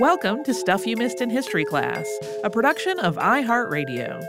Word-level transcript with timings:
Welcome 0.00 0.44
to 0.44 0.54
Stuff 0.54 0.86
You 0.86 0.96
Missed 0.96 1.20
in 1.20 1.28
History 1.28 1.64
Class, 1.64 2.06
a 2.44 2.50
production 2.50 3.00
of 3.00 3.16
iHeartRadio. 3.16 4.24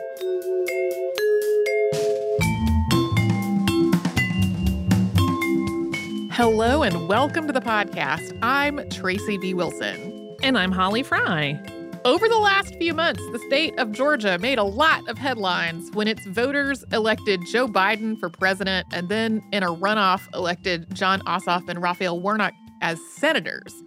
Hello 6.32 6.82
and 6.82 7.08
welcome 7.08 7.46
to 7.46 7.54
the 7.54 7.62
podcast. 7.62 8.36
I'm 8.42 8.90
Tracy 8.90 9.38
B. 9.38 9.54
Wilson. 9.54 10.36
And 10.42 10.58
I'm 10.58 10.72
Holly 10.72 11.04
Fry. 11.04 11.62
Over 12.04 12.28
the 12.28 12.40
last 12.40 12.74
few 12.80 12.96
months, 12.96 13.22
the 13.32 13.40
state 13.46 13.78
of 13.78 13.92
Georgia 13.92 14.40
made 14.40 14.58
a 14.58 14.64
lot 14.64 15.08
of 15.08 15.20
headlines 15.20 15.92
when 15.94 16.08
its 16.08 16.26
voters 16.26 16.84
elected 16.92 17.42
Joe 17.52 17.68
Biden 17.68 18.20
for 18.20 18.32
president 18.32 18.88
and 18.92 19.08
then 19.08 19.44
in 19.52 19.62
a 19.62 19.68
runoff 19.68 20.34
elected 20.34 20.96
Jon 20.96 21.22
Ossoff 21.28 21.70
and 21.70 21.80
Raphael 21.80 22.20
Warnock 22.20 22.56
as 22.82 23.00
senators. 23.18 23.84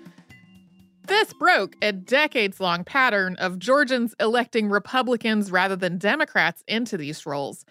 This 1.12 1.34
broke 1.34 1.76
a 1.82 1.92
decades 1.92 2.58
long 2.58 2.84
pattern 2.84 3.36
of 3.36 3.58
Georgians 3.58 4.14
electing 4.18 4.70
Republicans 4.70 5.50
rather 5.50 5.76
than 5.76 5.98
Democrats 5.98 6.64
into 6.66 6.96
these 6.96 7.26
roles. 7.26 7.66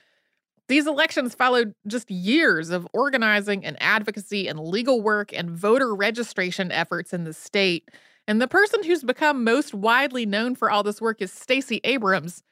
These 0.67 0.85
elections 0.85 1.33
followed 1.33 1.73
just 1.87 2.11
years 2.11 2.69
of 2.69 2.87
organizing 2.93 3.65
and 3.65 3.77
advocacy 3.81 4.47
and 4.47 4.59
legal 4.59 5.01
work 5.01 5.33
and 5.33 5.49
voter 5.49 5.95
registration 5.95 6.71
efforts 6.71 7.13
in 7.13 7.23
the 7.23 7.33
state. 7.33 7.89
And 8.27 8.39
the 8.39 8.47
person 8.47 8.83
who's 8.83 9.03
become 9.03 9.43
most 9.43 9.73
widely 9.73 10.27
known 10.27 10.53
for 10.53 10.69
all 10.69 10.83
this 10.83 11.01
work 11.01 11.19
is 11.19 11.33
Stacey 11.33 11.81
Abrams. 11.83 12.43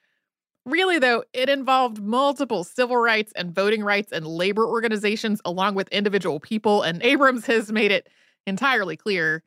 Really, 0.66 0.98
though, 0.98 1.24
it 1.34 1.50
involved 1.50 2.02
multiple 2.02 2.64
civil 2.64 2.98
rights 2.98 3.32
and 3.36 3.54
voting 3.54 3.84
rights 3.84 4.12
and 4.12 4.26
labor 4.26 4.66
organizations 4.66 5.40
along 5.46 5.76
with 5.76 5.88
individual 5.90 6.40
people, 6.40 6.82
and 6.82 7.04
Abrams 7.04 7.46
has 7.46 7.72
made 7.72 7.92
it 7.92 8.10
entirely 8.48 8.98
clear 8.98 9.44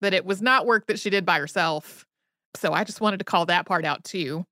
that 0.00 0.14
it 0.14 0.24
was 0.24 0.42
not 0.42 0.66
work 0.66 0.86
that 0.86 0.98
she 0.98 1.10
did 1.10 1.24
by 1.24 1.38
herself. 1.38 2.04
So 2.56 2.72
I 2.72 2.84
just 2.84 3.00
wanted 3.00 3.18
to 3.18 3.24
call 3.24 3.46
that 3.46 3.66
part 3.66 3.84
out 3.84 4.04
too. 4.04 4.44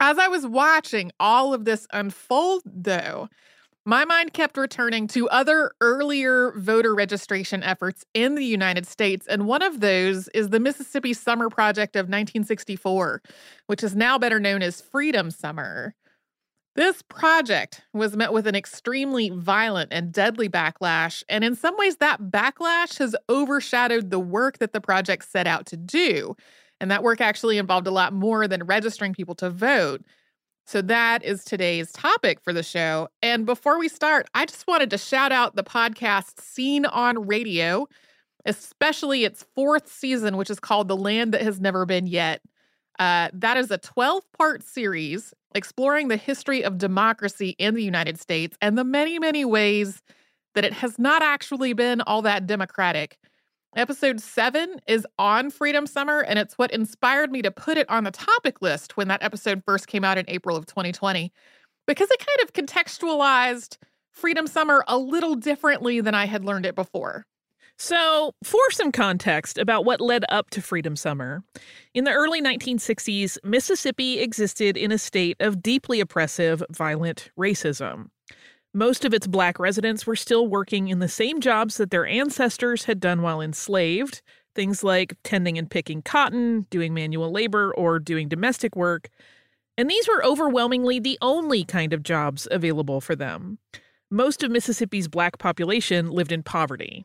As 0.00 0.18
I 0.18 0.28
was 0.28 0.46
watching 0.46 1.10
all 1.18 1.54
of 1.54 1.64
this 1.64 1.86
unfold, 1.92 2.62
though, 2.66 3.28
my 3.88 4.04
mind 4.04 4.32
kept 4.32 4.56
returning 4.56 5.06
to 5.08 5.28
other 5.28 5.70
earlier 5.80 6.52
voter 6.56 6.94
registration 6.94 7.62
efforts 7.62 8.04
in 8.14 8.34
the 8.34 8.44
United 8.44 8.86
States, 8.86 9.26
and 9.28 9.46
one 9.46 9.62
of 9.62 9.80
those 9.80 10.28
is 10.34 10.50
the 10.50 10.58
Mississippi 10.58 11.12
Summer 11.12 11.48
Project 11.48 11.94
of 11.94 12.06
1964, 12.06 13.22
which 13.68 13.84
is 13.84 13.94
now 13.94 14.18
better 14.18 14.40
known 14.40 14.60
as 14.60 14.80
Freedom 14.80 15.30
Summer. 15.30 15.94
This 16.76 17.00
project 17.00 17.80
was 17.94 18.18
met 18.18 18.34
with 18.34 18.46
an 18.46 18.54
extremely 18.54 19.30
violent 19.30 19.94
and 19.94 20.12
deadly 20.12 20.46
backlash, 20.46 21.22
and 21.26 21.42
in 21.42 21.56
some 21.56 21.74
ways, 21.78 21.96
that 21.96 22.20
backlash 22.24 22.98
has 22.98 23.16
overshadowed 23.30 24.10
the 24.10 24.20
work 24.20 24.58
that 24.58 24.74
the 24.74 24.80
project 24.80 25.24
set 25.24 25.46
out 25.46 25.64
to 25.66 25.76
do. 25.78 26.36
And 26.78 26.90
that 26.90 27.02
work 27.02 27.22
actually 27.22 27.56
involved 27.56 27.86
a 27.86 27.90
lot 27.90 28.12
more 28.12 28.46
than 28.46 28.64
registering 28.64 29.14
people 29.14 29.34
to 29.36 29.48
vote. 29.48 30.02
So 30.66 30.82
that 30.82 31.24
is 31.24 31.44
today's 31.44 31.92
topic 31.92 32.40
for 32.42 32.52
the 32.52 32.62
show. 32.62 33.08
And 33.22 33.46
before 33.46 33.78
we 33.78 33.88
start, 33.88 34.26
I 34.34 34.44
just 34.44 34.66
wanted 34.66 34.90
to 34.90 34.98
shout 34.98 35.32
out 35.32 35.56
the 35.56 35.64
podcast 35.64 36.42
Scene 36.42 36.84
on 36.84 37.26
Radio, 37.26 37.86
especially 38.44 39.24
its 39.24 39.46
fourth 39.54 39.90
season, 39.90 40.36
which 40.36 40.50
is 40.50 40.60
called 40.60 40.88
The 40.88 40.96
Land 40.96 41.32
That 41.32 41.40
Has 41.40 41.58
Never 41.58 41.86
Been 41.86 42.06
Yet. 42.06 42.42
Uh, 42.98 43.28
that 43.32 43.56
is 43.56 43.70
a 43.70 43.78
12 43.78 44.22
part 44.32 44.62
series 44.62 45.34
exploring 45.54 46.08
the 46.08 46.16
history 46.16 46.62
of 46.62 46.78
democracy 46.78 47.56
in 47.58 47.74
the 47.74 47.82
United 47.82 48.18
States 48.20 48.56
and 48.60 48.76
the 48.76 48.84
many, 48.84 49.18
many 49.18 49.44
ways 49.44 50.02
that 50.54 50.64
it 50.64 50.72
has 50.72 50.98
not 50.98 51.22
actually 51.22 51.72
been 51.72 52.00
all 52.02 52.22
that 52.22 52.46
democratic. 52.46 53.18
Episode 53.76 54.20
seven 54.20 54.80
is 54.86 55.06
on 55.18 55.50
Freedom 55.50 55.86
Summer, 55.86 56.20
and 56.20 56.38
it's 56.38 56.56
what 56.56 56.70
inspired 56.70 57.30
me 57.30 57.42
to 57.42 57.50
put 57.50 57.76
it 57.76 57.88
on 57.90 58.04
the 58.04 58.10
topic 58.10 58.62
list 58.62 58.96
when 58.96 59.08
that 59.08 59.22
episode 59.22 59.62
first 59.66 59.86
came 59.86 60.02
out 60.02 60.16
in 60.16 60.24
April 60.28 60.56
of 60.56 60.64
2020, 60.64 61.30
because 61.86 62.10
it 62.10 62.26
kind 62.26 62.40
of 62.42 62.54
contextualized 62.54 63.76
Freedom 64.12 64.46
Summer 64.46 64.82
a 64.88 64.96
little 64.96 65.34
differently 65.34 66.00
than 66.00 66.14
I 66.14 66.24
had 66.24 66.42
learned 66.42 66.64
it 66.64 66.74
before. 66.74 67.26
So, 67.78 68.32
for 68.42 68.70
some 68.70 68.90
context 68.90 69.58
about 69.58 69.84
what 69.84 70.00
led 70.00 70.24
up 70.30 70.48
to 70.50 70.62
Freedom 70.62 70.96
Summer, 70.96 71.44
in 71.92 72.04
the 72.04 72.12
early 72.12 72.40
1960s, 72.40 73.36
Mississippi 73.44 74.18
existed 74.20 74.78
in 74.78 74.92
a 74.92 74.98
state 74.98 75.36
of 75.40 75.62
deeply 75.62 76.00
oppressive, 76.00 76.62
violent 76.70 77.30
racism. 77.38 78.06
Most 78.72 79.04
of 79.04 79.12
its 79.12 79.26
black 79.26 79.58
residents 79.58 80.06
were 80.06 80.16
still 80.16 80.48
working 80.48 80.88
in 80.88 81.00
the 81.00 81.08
same 81.08 81.38
jobs 81.38 81.76
that 81.76 81.90
their 81.90 82.06
ancestors 82.06 82.84
had 82.84 82.98
done 82.98 83.20
while 83.20 83.42
enslaved, 83.42 84.22
things 84.54 84.82
like 84.82 85.14
tending 85.22 85.58
and 85.58 85.70
picking 85.70 86.00
cotton, 86.00 86.66
doing 86.70 86.94
manual 86.94 87.30
labor, 87.30 87.74
or 87.74 87.98
doing 87.98 88.26
domestic 88.26 88.74
work. 88.74 89.10
And 89.76 89.90
these 89.90 90.08
were 90.08 90.24
overwhelmingly 90.24 90.98
the 90.98 91.18
only 91.20 91.62
kind 91.62 91.92
of 91.92 92.02
jobs 92.02 92.48
available 92.50 93.02
for 93.02 93.14
them. 93.14 93.58
Most 94.10 94.42
of 94.42 94.50
Mississippi's 94.50 95.08
black 95.08 95.38
population 95.38 96.10
lived 96.10 96.32
in 96.32 96.42
poverty. 96.42 97.04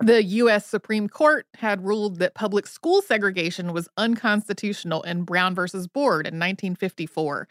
The 0.00 0.22
U.S. 0.22 0.64
Supreme 0.64 1.08
Court 1.08 1.46
had 1.54 1.84
ruled 1.84 2.20
that 2.20 2.34
public 2.34 2.68
school 2.68 3.02
segregation 3.02 3.72
was 3.72 3.88
unconstitutional 3.96 5.02
in 5.02 5.24
Brown 5.24 5.56
versus 5.56 5.88
Board 5.88 6.26
in 6.26 6.34
1954. 6.34 7.48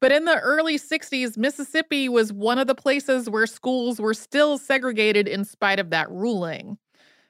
But 0.00 0.10
in 0.10 0.24
the 0.24 0.40
early 0.40 0.78
60s, 0.78 1.36
Mississippi 1.36 2.08
was 2.08 2.32
one 2.32 2.58
of 2.58 2.66
the 2.66 2.74
places 2.74 3.30
where 3.30 3.46
schools 3.46 4.00
were 4.00 4.14
still 4.14 4.58
segregated 4.58 5.28
in 5.28 5.44
spite 5.44 5.78
of 5.78 5.90
that 5.90 6.10
ruling. 6.10 6.76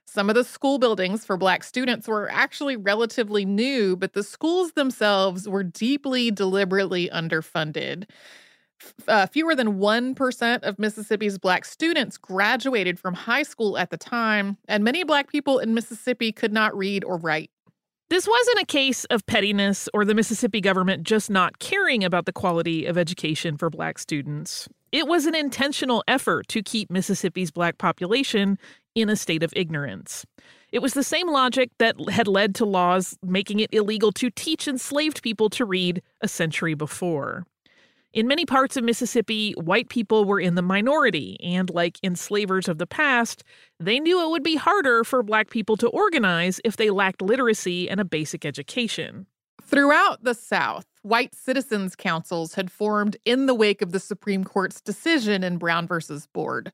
Some 0.07 0.31
of 0.31 0.35
the 0.35 0.45
school 0.45 0.79
buildings 0.79 1.27
for 1.27 1.37
Black 1.37 1.63
students 1.63 2.09
were 2.09 2.31
actually 2.31 2.77
relatively 2.77 3.45
new, 3.45 3.95
but 3.95 4.15
the 4.15 4.23
schools 4.23 4.73
themselves 4.73 5.47
were 5.47 5.65
deeply, 5.65 6.31
deliberately 6.31 7.11
underfunded 7.11 8.05
uh, 9.09 9.27
fewer 9.27 9.55
than 9.55 9.79
1% 9.79 10.63
of 10.63 10.79
Mississippi's 10.79 11.39
Black 11.39 11.65
students 11.65 12.19
graduated 12.19 12.99
from 12.99 13.15
high 13.15 13.43
school 13.43 13.79
at 13.79 13.91
the 13.91 13.97
time, 13.97 14.57
and 14.69 14.85
many 14.85 15.05
Black 15.05 15.31
people 15.31 15.59
in 15.59 15.75
Mississippi 15.75 16.33
could 16.33 16.53
not 16.53 16.77
read 16.77 17.05
or 17.05 17.17
write. 17.17 17.51
This 18.09 18.29
wasn't 18.29 18.61
a 18.61 18.67
case 18.67 19.05
of 19.07 19.27
pettiness 19.27 19.89
or 19.93 20.05
the 20.05 20.15
Mississippi 20.15 20.61
government 20.61 21.03
just 21.03 21.29
not 21.29 21.59
caring 21.59 22.05
about 22.05 22.25
the 22.25 22.33
quality 22.33 22.87
of 22.87 22.97
education 22.97 23.57
for 23.57 23.69
Black 23.69 23.99
students. 23.99 24.69
It 24.93 25.09
was 25.09 25.27
an 25.27 25.35
intentional 25.35 26.05
effort 26.07 26.47
to 26.49 26.63
keep 26.63 26.89
Mississippi's 26.89 27.51
Black 27.51 27.79
population 27.79 28.59
in 28.95 29.09
a 29.09 29.17
state 29.17 29.43
of 29.43 29.53
ignorance. 29.57 30.25
It 30.71 30.81
was 30.81 30.95
the 30.95 31.03
same 31.03 31.29
logic 31.29 31.71
that 31.79 31.97
had 32.11 32.29
led 32.29 32.55
to 32.57 32.65
laws 32.65 33.19
making 33.23 33.61
it 33.61 33.71
illegal 33.73 34.13
to 34.13 34.31
teach 34.31 34.69
enslaved 34.69 35.23
people 35.23 35.51
to 35.51 35.65
read 35.65 36.01
a 36.21 36.29
century 36.29 36.75
before. 36.75 37.45
In 38.17 38.27
many 38.27 38.47
parts 38.47 38.79
of 38.79 38.85
Mississippi, 38.85 39.53
white 39.59 39.91
people 39.91 40.25
were 40.25 40.41
in 40.41 40.55
the 40.55 40.63
minority, 40.63 41.39
and 41.43 41.69
like 41.69 41.99
enslavers 42.03 42.67
of 42.67 42.79
the 42.79 42.87
past, 42.87 43.45
they 43.79 44.01
knew 44.01 44.25
it 44.25 44.31
would 44.31 44.43
be 44.43 44.57
harder 44.57 45.05
for 45.05 45.23
black 45.23 45.51
people 45.51 45.77
to 45.77 45.89
organize 45.89 46.59
if 46.65 46.79
they 46.79 46.89
lacked 46.89 47.21
literacy 47.21 47.91
and 47.91 48.01
a 48.01 48.07
basic 48.07 48.47
education. 48.47 49.27
Throughout 49.63 50.25
the 50.25 50.33
South, 50.33 50.87
white 51.03 51.35
citizens' 51.35 51.95
councils 51.95 52.55
had 52.55 52.73
formed 52.73 53.19
in 53.27 53.45
the 53.45 53.55
wake 53.55 53.83
of 53.83 53.93
the 53.93 54.01
Supreme 54.01 54.45
Court's 54.45 54.81
decision 54.81 55.45
in 55.45 55.59
Brown 55.59 55.87
versus 55.87 56.27
Board. 56.27 56.73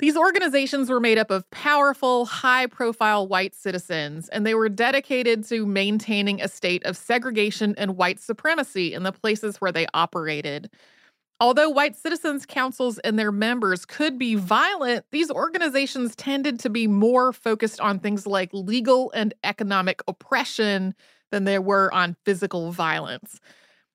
These 0.00 0.16
organizations 0.16 0.90
were 0.90 0.98
made 1.00 1.18
up 1.18 1.30
of 1.30 1.48
powerful, 1.50 2.26
high 2.26 2.66
profile 2.66 3.28
white 3.28 3.54
citizens, 3.54 4.28
and 4.28 4.44
they 4.44 4.54
were 4.54 4.68
dedicated 4.68 5.44
to 5.44 5.66
maintaining 5.66 6.42
a 6.42 6.48
state 6.48 6.84
of 6.84 6.96
segregation 6.96 7.74
and 7.78 7.96
white 7.96 8.18
supremacy 8.18 8.92
in 8.92 9.04
the 9.04 9.12
places 9.12 9.60
where 9.60 9.70
they 9.70 9.86
operated. 9.94 10.68
Although 11.38 11.70
white 11.70 11.96
citizens' 11.96 12.44
councils 12.46 12.98
and 13.00 13.18
their 13.18 13.32
members 13.32 13.84
could 13.84 14.18
be 14.18 14.34
violent, 14.34 15.04
these 15.12 15.30
organizations 15.30 16.16
tended 16.16 16.58
to 16.60 16.70
be 16.70 16.86
more 16.88 17.32
focused 17.32 17.80
on 17.80 17.98
things 18.00 18.26
like 18.26 18.50
legal 18.52 19.12
and 19.12 19.32
economic 19.44 20.02
oppression 20.08 20.94
than 21.30 21.44
they 21.44 21.58
were 21.58 21.92
on 21.92 22.16
physical 22.24 22.72
violence. 22.72 23.40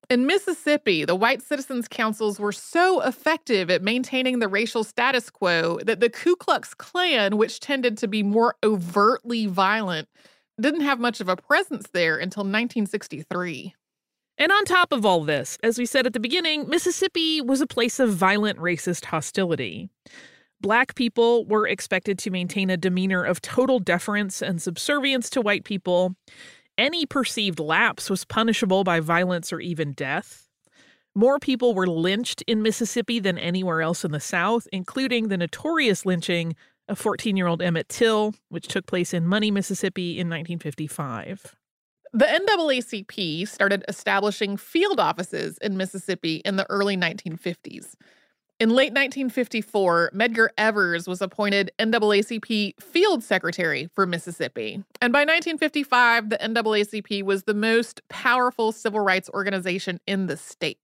In 0.10 0.26
Mississippi, 0.26 1.06
the 1.06 1.16
white 1.16 1.44
citizens' 1.44 1.88
councils 1.88 2.40
were 2.40 2.52
so 2.52 3.00
effective 3.02 3.70
at 3.70 3.84
maintaining 3.84 4.40
the 4.40 4.48
racial 4.48 4.84
status 4.84 5.30
quo 5.30 5.78
that 5.86 6.00
the 6.00 6.10
Ku 6.10 6.36
Klux 6.36 6.74
Klan, 6.74 7.38
which 7.38 7.60
tended 7.60 7.96
to 8.00 8.08
be 8.08 8.24
more 8.24 8.56
overtly 8.64 9.46
violent, 9.46 10.10
didn't 10.60 10.82
have 10.82 11.00
much 11.00 11.22
of 11.22 11.30
a 11.30 11.36
presence 11.36 11.86
there 11.94 12.16
until 12.18 12.42
1963. 12.42 13.76
And 14.40 14.52
on 14.52 14.66
top 14.66 14.92
of 14.92 15.06
all 15.06 15.24
this, 15.24 15.60
as 15.62 15.78
we 15.78 15.86
said 15.86 16.08
at 16.08 16.14
the 16.14 16.20
beginning, 16.20 16.68
Mississippi 16.68 17.40
was 17.40 17.62
a 17.62 17.68
place 17.68 18.00
of 18.00 18.12
violent 18.12 18.58
racist 18.58 19.06
hostility. 19.06 19.90
Black 20.60 20.96
people 20.96 21.46
were 21.46 21.68
expected 21.68 22.18
to 22.20 22.32
maintain 22.32 22.72
a 22.72 22.78
demeanor 22.78 23.24
of 23.24 23.42
total 23.42 23.80
deference 23.80 24.42
and 24.42 24.60
subservience 24.60 25.30
to 25.30 25.42
white 25.42 25.66
people 25.66 26.16
any 26.80 27.06
perceived 27.06 27.60
lapse 27.60 28.10
was 28.10 28.26
punishable 28.26 28.84
by 28.84 29.02
violence 29.02 29.52
or 29.52 29.60
even 29.60 29.92
death. 29.92 30.48
More 31.14 31.38
people 31.38 31.76
were 31.76 31.88
lynched 31.88 32.42
in 32.44 32.62
Mississippi 32.62 33.20
than 33.20 33.38
anywhere 33.38 33.82
else 33.82 34.06
in 34.06 34.12
the 34.12 34.20
South, 34.20 34.68
including 34.72 35.28
the 35.28 35.38
notorious 35.38 36.06
lynching 36.06 36.56
of 36.88 36.98
14 36.98 37.36
year 37.36 37.48
old 37.48 37.62
Emmett 37.62 37.90
Till, 37.90 38.34
which 38.48 38.68
took 38.68 38.86
place 38.86 39.14
in 39.14 39.28
Money, 39.28 39.52
Mississippi 39.52 40.12
in 40.12 40.30
1955. 40.30 41.56
The 42.14 42.26
NAACP 42.26 43.48
started 43.48 43.84
establishing 43.88 44.56
field 44.58 45.00
offices 45.00 45.58
in 45.60 45.78
Mississippi 45.78 46.38
in 46.38 46.56
the 46.56 46.66
early 46.70 46.96
1950s. 46.98 47.96
In 48.60 48.72
late 48.72 48.92
1954, 48.92 50.12
Medgar 50.14 50.50
Evers 50.58 51.08
was 51.08 51.22
appointed 51.22 51.72
NAACP 51.80 52.74
Field 52.82 53.24
Secretary 53.24 53.88
for 53.96 54.06
Mississippi. 54.06 54.84
And 55.00 55.14
by 55.14 55.20
1955, 55.20 56.30
the 56.30 56.38
NAACP 56.40 57.24
was 57.24 57.44
the 57.44 57.54
most 57.54 58.02
powerful 58.10 58.74
civil 58.74 59.00
rights 59.00 59.30
organization 59.34 60.02
in 60.06 60.28
the 60.28 60.36
state. 60.36 60.78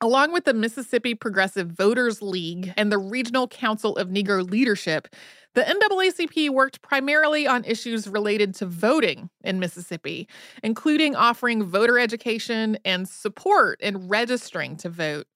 Along 0.00 0.32
with 0.32 0.44
the 0.44 0.54
Mississippi 0.54 1.14
Progressive 1.14 1.68
Voters 1.68 2.20
League 2.20 2.74
and 2.76 2.90
the 2.90 2.98
Regional 2.98 3.46
Council 3.46 3.96
of 3.96 4.08
Negro 4.08 4.50
Leadership, 4.50 5.06
the 5.54 5.62
NAACP 5.62 6.50
worked 6.50 6.82
primarily 6.82 7.46
on 7.46 7.64
issues 7.64 8.08
related 8.08 8.56
to 8.56 8.66
voting 8.66 9.30
in 9.44 9.60
Mississippi, 9.60 10.26
including 10.64 11.14
offering 11.14 11.62
voter 11.62 11.96
education 11.96 12.76
and 12.84 13.08
support 13.08 13.80
in 13.80 14.08
registering 14.08 14.76
to 14.78 14.88
vote. 14.88 15.28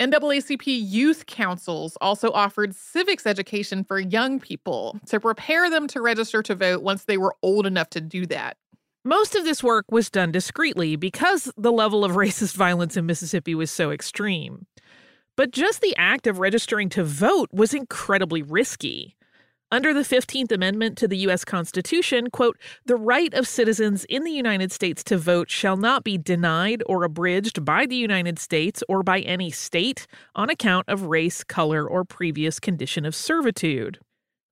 NAACP 0.00 0.62
youth 0.66 1.26
councils 1.26 1.98
also 2.00 2.32
offered 2.32 2.74
civics 2.74 3.26
education 3.26 3.84
for 3.84 4.00
young 4.00 4.40
people 4.40 4.98
to 5.06 5.20
prepare 5.20 5.68
them 5.68 5.86
to 5.88 6.00
register 6.00 6.42
to 6.42 6.54
vote 6.54 6.82
once 6.82 7.04
they 7.04 7.18
were 7.18 7.34
old 7.42 7.66
enough 7.66 7.90
to 7.90 8.00
do 8.00 8.24
that. 8.24 8.56
Most 9.04 9.34
of 9.34 9.44
this 9.44 9.62
work 9.62 9.84
was 9.90 10.08
done 10.08 10.32
discreetly 10.32 10.96
because 10.96 11.52
the 11.58 11.70
level 11.70 12.02
of 12.02 12.12
racist 12.16 12.54
violence 12.54 12.96
in 12.96 13.04
Mississippi 13.04 13.54
was 13.54 13.70
so 13.70 13.90
extreme. 13.90 14.66
But 15.36 15.50
just 15.50 15.82
the 15.82 15.94
act 15.98 16.26
of 16.26 16.38
registering 16.38 16.88
to 16.90 17.04
vote 17.04 17.50
was 17.52 17.74
incredibly 17.74 18.40
risky. 18.40 19.16
Under 19.72 19.94
the 19.94 20.00
15th 20.00 20.50
Amendment 20.50 20.98
to 20.98 21.06
the 21.06 21.18
U.S. 21.18 21.44
Constitution, 21.44 22.28
quote, 22.30 22.58
the 22.86 22.96
right 22.96 23.32
of 23.34 23.46
citizens 23.46 24.04
in 24.06 24.24
the 24.24 24.32
United 24.32 24.72
States 24.72 25.04
to 25.04 25.16
vote 25.16 25.48
shall 25.48 25.76
not 25.76 26.02
be 26.02 26.18
denied 26.18 26.82
or 26.86 27.04
abridged 27.04 27.64
by 27.64 27.86
the 27.86 27.94
United 27.94 28.40
States 28.40 28.82
or 28.88 29.04
by 29.04 29.20
any 29.20 29.48
state 29.48 30.08
on 30.34 30.50
account 30.50 30.88
of 30.88 31.02
race, 31.02 31.44
color, 31.44 31.88
or 31.88 32.04
previous 32.04 32.58
condition 32.58 33.06
of 33.06 33.14
servitude. 33.14 34.00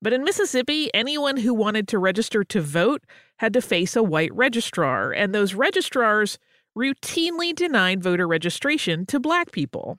But 0.01 0.13
in 0.13 0.23
Mississippi, 0.23 0.89
anyone 0.95 1.39
who 1.39 1.53
wanted 1.53 1.89
to 1.89 1.99
register 1.99 2.45
to 2.45 2.61
vote 2.61 3.03
had 3.39 3.53
to 3.55 3.61
face 3.61 3.97
a 3.97 4.05
white 4.05 4.33
registrar, 4.33 5.11
and 5.11 5.35
those 5.35 5.53
registrars 5.53 6.39
routinely 6.77 7.53
denied 7.53 8.05
voter 8.05 8.29
registration 8.29 9.05
to 9.07 9.19
black 9.19 9.51
people. 9.51 9.99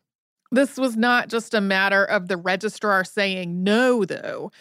This 0.50 0.78
was 0.78 0.96
not 0.96 1.28
just 1.28 1.54
a 1.54 1.60
matter 1.60 2.06
of 2.06 2.30
the 2.30 2.38
registrar 2.38 3.04
saying 3.04 3.64
no, 3.66 4.06
though. 4.06 4.52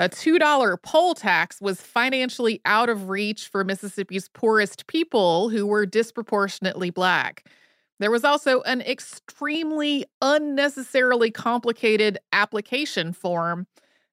A 0.00 0.08
$2 0.08 0.80
poll 0.80 1.14
tax 1.14 1.60
was 1.60 1.82
financially 1.82 2.60
out 2.64 2.88
of 2.88 3.08
reach 3.08 3.48
for 3.48 3.64
Mississippi's 3.64 4.28
poorest 4.28 4.86
people 4.86 5.48
who 5.48 5.66
were 5.66 5.86
disproportionately 5.86 6.90
black. 6.90 7.48
There 7.98 8.12
was 8.12 8.22
also 8.22 8.62
an 8.62 8.80
extremely 8.82 10.04
unnecessarily 10.22 11.32
complicated 11.32 12.16
application 12.32 13.12
form. 13.12 13.66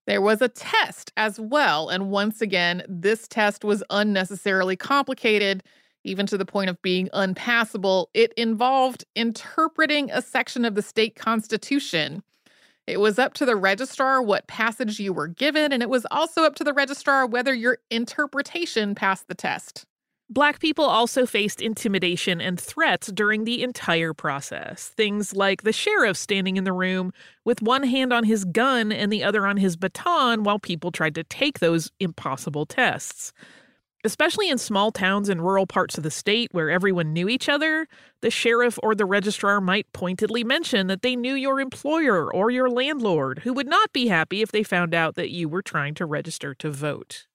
There 0.08 0.22
was 0.22 0.42
a 0.42 0.48
test 0.48 1.12
as 1.18 1.40
well. 1.40 1.90
And 1.90 2.10
once 2.10 2.42
again, 2.42 2.82
this 2.90 3.28
test 3.28 3.64
was 3.64 3.84
unnecessarily 3.92 4.76
complicated, 4.76 5.62
even 6.04 6.26
to 6.26 6.38
the 6.38 6.46
point 6.46 6.72
of 6.72 6.82
being 6.82 7.10
unpassable. 7.14 8.10
It 8.16 8.34
involved 8.34 9.06
interpreting 9.16 10.10
a 10.10 10.24
section 10.24 10.66
of 10.66 10.74
the 10.74 10.82
state 10.82 11.16
constitution 11.16 12.24
it 12.88 13.00
was 13.00 13.18
up 13.18 13.34
to 13.36 13.46
the 13.46 13.56
registrar 13.56 14.22
what 14.22 14.48
passage 14.48 15.00
you 15.00 15.12
were 15.12 15.28
given, 15.28 15.72
and 15.72 15.82
it 15.82 15.90
was 15.90 16.06
also 16.12 16.44
up 16.44 16.56
to 16.56 16.64
the 16.64 16.74
registrar 16.74 17.26
whether 17.26 17.54
your 17.54 17.80
interpretation 17.90 18.96
passed 18.96 19.28
the 19.28 19.36
test. 19.36 19.86
Black 20.28 20.60
people 20.60 20.86
also 20.86 21.28
faced 21.28 21.62
intimidation 21.62 22.42
and 22.42 22.60
threats 22.60 23.12
during 23.12 23.44
the 23.44 23.62
entire 23.62 24.12
process. 24.12 24.88
Things 24.88 25.36
like 25.36 25.62
the 25.62 25.72
sheriff 25.72 26.18
standing 26.18 26.58
in 26.58 26.64
the 26.64 26.74
room 26.74 27.12
with 27.44 27.62
one 27.62 27.84
hand 27.84 28.12
on 28.12 28.24
his 28.24 28.44
gun 28.44 28.92
and 28.92 29.12
the 29.12 29.24
other 29.24 29.46
on 29.46 29.58
his 29.58 29.76
baton 29.76 30.44
while 30.44 30.58
people 30.58 30.92
tried 30.92 31.14
to 31.16 31.24
take 31.24 31.60
those 31.60 31.92
impossible 32.00 32.66
tests. 32.66 33.34
Especially 34.06 34.52
in 34.52 34.60
small 34.60 34.92
towns 34.92 35.30
and 35.30 35.42
rural 35.42 35.66
parts 35.66 35.98
of 35.98 36.04
the 36.04 36.12
state 36.12 36.50
where 36.52 36.70
everyone 36.70 37.12
knew 37.12 37.28
each 37.28 37.50
other, 37.50 37.88
the 38.22 38.30
sheriff 38.30 38.78
or 38.84 38.94
the 38.94 39.04
registrar 39.04 39.60
might 39.60 39.92
pointedly 39.94 40.44
mention 40.44 40.86
that 40.88 41.02
they 41.02 41.16
knew 41.16 41.34
your 41.34 41.60
employer 41.60 42.32
or 42.32 42.52
your 42.52 42.70
landlord, 42.70 43.40
who 43.40 43.52
would 43.52 43.68
not 43.68 43.92
be 43.94 44.08
happy 44.08 44.44
if 44.44 44.52
they 44.52 44.62
found 44.62 44.94
out 44.94 45.16
that 45.16 45.32
you 45.32 45.50
were 45.50 45.64
trying 45.64 45.96
to 45.96 46.06
register 46.06 46.54
to 46.54 46.70
vote. 46.70 47.26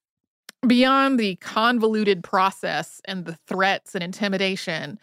Beyond 0.65 1.19
the 1.19 1.35
convoluted 1.37 2.23
process 2.23 3.01
and 3.05 3.25
the 3.25 3.37
threats 3.49 3.97
and 3.97 4.05
intimidation, 4.05 5.01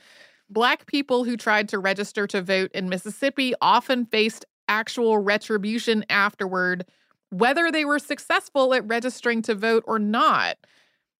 Black 0.49 0.85
people 0.85 1.25
who 1.25 1.35
tried 1.35 1.67
to 1.69 1.79
register 1.79 2.25
to 2.27 2.41
vote 2.41 2.71
in 2.73 2.87
Mississippi 2.87 3.53
often 3.59 4.05
faced 4.05 4.45
actual 4.69 5.17
retribution 5.17 6.05
afterward, 6.09 6.85
whether 7.29 7.69
they 7.69 7.83
were 7.83 7.99
successful 7.99 8.73
at 8.73 8.87
registering 8.87 9.41
to 9.41 9.53
vote 9.53 9.83
or 9.85 9.99
not. 9.99 10.55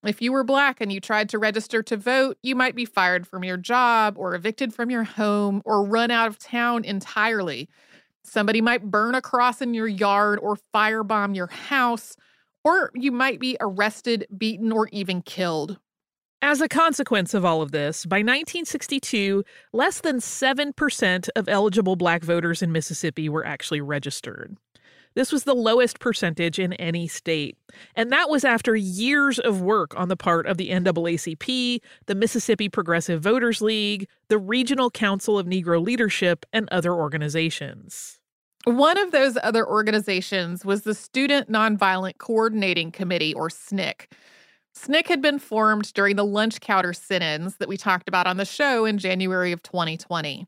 If 0.04 0.22
you 0.22 0.32
were 0.32 0.44
black 0.44 0.80
and 0.80 0.92
you 0.92 1.00
tried 1.00 1.30
to 1.30 1.40
register 1.40 1.82
to 1.84 1.98
vote, 1.98 2.38
you 2.44 2.56
might 2.56 2.76
be 2.76 2.86
fired 2.86 3.28
from 3.28 3.44
your 3.44 3.58
job 3.58 4.16
or 4.18 4.36
evicted 4.36 4.74
from 4.74 4.90
your 4.92 5.04
home 5.04 5.62
or 5.66 5.84
run 5.84 6.12
out 6.12 6.28
of 6.28 6.38
town 6.38 6.86
entirely. 6.86 7.68
Somebody 8.24 8.62
might 8.62 8.84
burn 8.84 9.16
a 9.16 9.22
cross 9.22 9.62
in 9.62 9.74
your 9.74 9.88
yard 9.88 10.40
or 10.42 10.58
firebomb 10.74 11.36
your 11.36 11.48
house, 11.48 12.16
or 12.64 12.92
you 12.94 13.12
might 13.12 13.40
be 13.40 13.58
arrested, 13.60 14.28
beaten, 14.38 14.72
or 14.72 14.88
even 14.90 15.22
killed. 15.22 15.80
As 16.42 16.62
a 16.62 16.68
consequence 16.68 17.34
of 17.34 17.44
all 17.44 17.64
of 17.64 17.72
this, 17.72 18.06
by 18.06 18.18
1962, 18.18 19.44
less 19.74 20.02
than 20.02 20.18
7% 20.18 21.30
of 21.36 21.50
eligible 21.50 21.96
black 21.96 22.24
voters 22.24 22.62
in 22.62 22.72
Mississippi 22.72 23.28
were 23.28 23.44
actually 23.44 23.82
registered. 23.82 24.56
This 25.18 25.32
was 25.32 25.46
the 25.46 25.56
lowest 25.56 26.00
percentage 26.00 26.60
in 26.60 26.74
any 26.74 27.08
state. 27.08 27.58
And 27.96 28.12
that 28.12 28.30
was 28.30 28.46
after 28.46 28.76
years 28.76 29.40
of 29.40 29.62
work 29.62 29.98
on 29.98 30.10
the 30.10 30.16
part 30.16 30.46
of 30.46 30.58
the 30.58 30.70
NAACP, 30.70 31.80
the 32.06 32.14
Mississippi 32.14 32.70
Progressive 32.70 33.24
Voters 33.24 33.60
League, 33.60 34.08
the 34.28 34.38
Regional 34.38 34.92
Council 34.92 35.40
of 35.40 35.48
Negro 35.48 35.84
Leadership, 35.84 36.46
and 36.54 36.70
other 36.70 36.94
organizations. 36.94 38.20
One 38.66 39.00
of 39.00 39.12
those 39.12 39.40
other 39.42 39.68
organizations 39.68 40.64
was 40.64 40.84
the 40.84 40.94
Student 40.94 41.52
Nonviolent 41.52 42.20
Coordinating 42.20 42.92
Committee, 42.92 43.34
or 43.34 43.50
SNCC. 43.50 44.06
SNCC 44.76 45.08
had 45.08 45.24
been 45.24 45.40
formed 45.40 45.92
during 45.96 46.16
the 46.16 46.26
lunch 46.26 46.62
counter 46.62 46.94
sit 46.94 47.24
ins 47.24 47.56
that 47.56 47.68
we 47.68 47.76
talked 47.76 48.08
about 48.08 48.28
on 48.28 48.38
the 48.38 48.46
show 48.46 48.86
in 48.86 49.00
January 49.00 49.52
of 49.52 49.64
2020. 49.64 50.46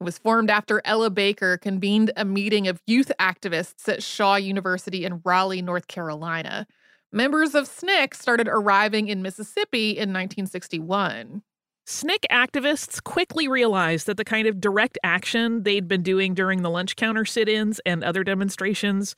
Was 0.00 0.18
formed 0.18 0.50
after 0.50 0.82
Ella 0.84 1.08
Baker 1.08 1.56
convened 1.56 2.12
a 2.16 2.24
meeting 2.24 2.68
of 2.68 2.82
youth 2.86 3.10
activists 3.18 3.88
at 3.88 4.02
Shaw 4.02 4.36
University 4.36 5.06
in 5.06 5.22
Raleigh, 5.24 5.62
North 5.62 5.88
Carolina. 5.88 6.66
Members 7.12 7.54
of 7.54 7.64
SNCC 7.66 8.14
started 8.14 8.46
arriving 8.46 9.08
in 9.08 9.22
Mississippi 9.22 9.90
in 9.90 10.12
1961. 10.12 11.42
SNCC 11.88 12.18
activists 12.30 13.02
quickly 13.02 13.48
realized 13.48 14.06
that 14.06 14.18
the 14.18 14.24
kind 14.24 14.46
of 14.46 14.60
direct 14.60 14.98
action 15.02 15.62
they'd 15.62 15.88
been 15.88 16.02
doing 16.02 16.34
during 16.34 16.60
the 16.60 16.70
lunch 16.70 16.96
counter 16.96 17.24
sit 17.24 17.48
ins 17.48 17.80
and 17.86 18.04
other 18.04 18.22
demonstrations 18.22 19.14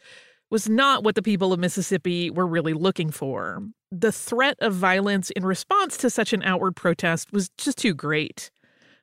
was 0.51 0.69
not 0.69 1.03
what 1.03 1.15
the 1.15 1.23
people 1.23 1.53
of 1.53 1.59
Mississippi 1.59 2.31
were 2.31 2.47
really 2.47 2.73
looking 2.73 3.11
for. 3.11 3.63
The 3.91 4.13
threat 4.13 4.57
of 4.61 4.75
violence 4.75 5.31
in 5.31 5.45
response 5.45 5.97
to 5.99 6.11
such 6.11 6.33
an 6.33 6.43
outward 6.43 6.77
protest 6.77 7.33
was 7.33 7.49
just 7.59 7.79
too 7.79 7.95
great. 7.95 8.51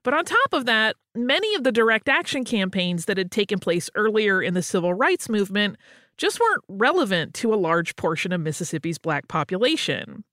But 0.05 0.13
on 0.13 0.23
top 0.23 0.53
of 0.53 0.65
that, 0.65 0.97
many 1.15 1.55
of 1.55 1.63
the 1.63 1.71
direct 1.71 2.07
action 2.07 2.43
campaigns 2.43 3.05
that 3.05 3.17
had 3.17 3.31
taken 3.31 3.57
place 3.57 3.89
earlier 3.95 4.39
in 4.39 4.53
the 4.53 4.61
civil 4.61 4.93
rights 4.93 5.27
movement 5.27 5.77
just 6.15 6.39
weren't 6.39 6.63
relevant 6.69 7.33
to 7.33 7.51
a 7.51 7.57
large 7.57 7.95
portion 7.95 8.31
of 8.31 8.39
Mississippi's 8.39 8.99
black 8.99 9.27
population. 9.27 10.23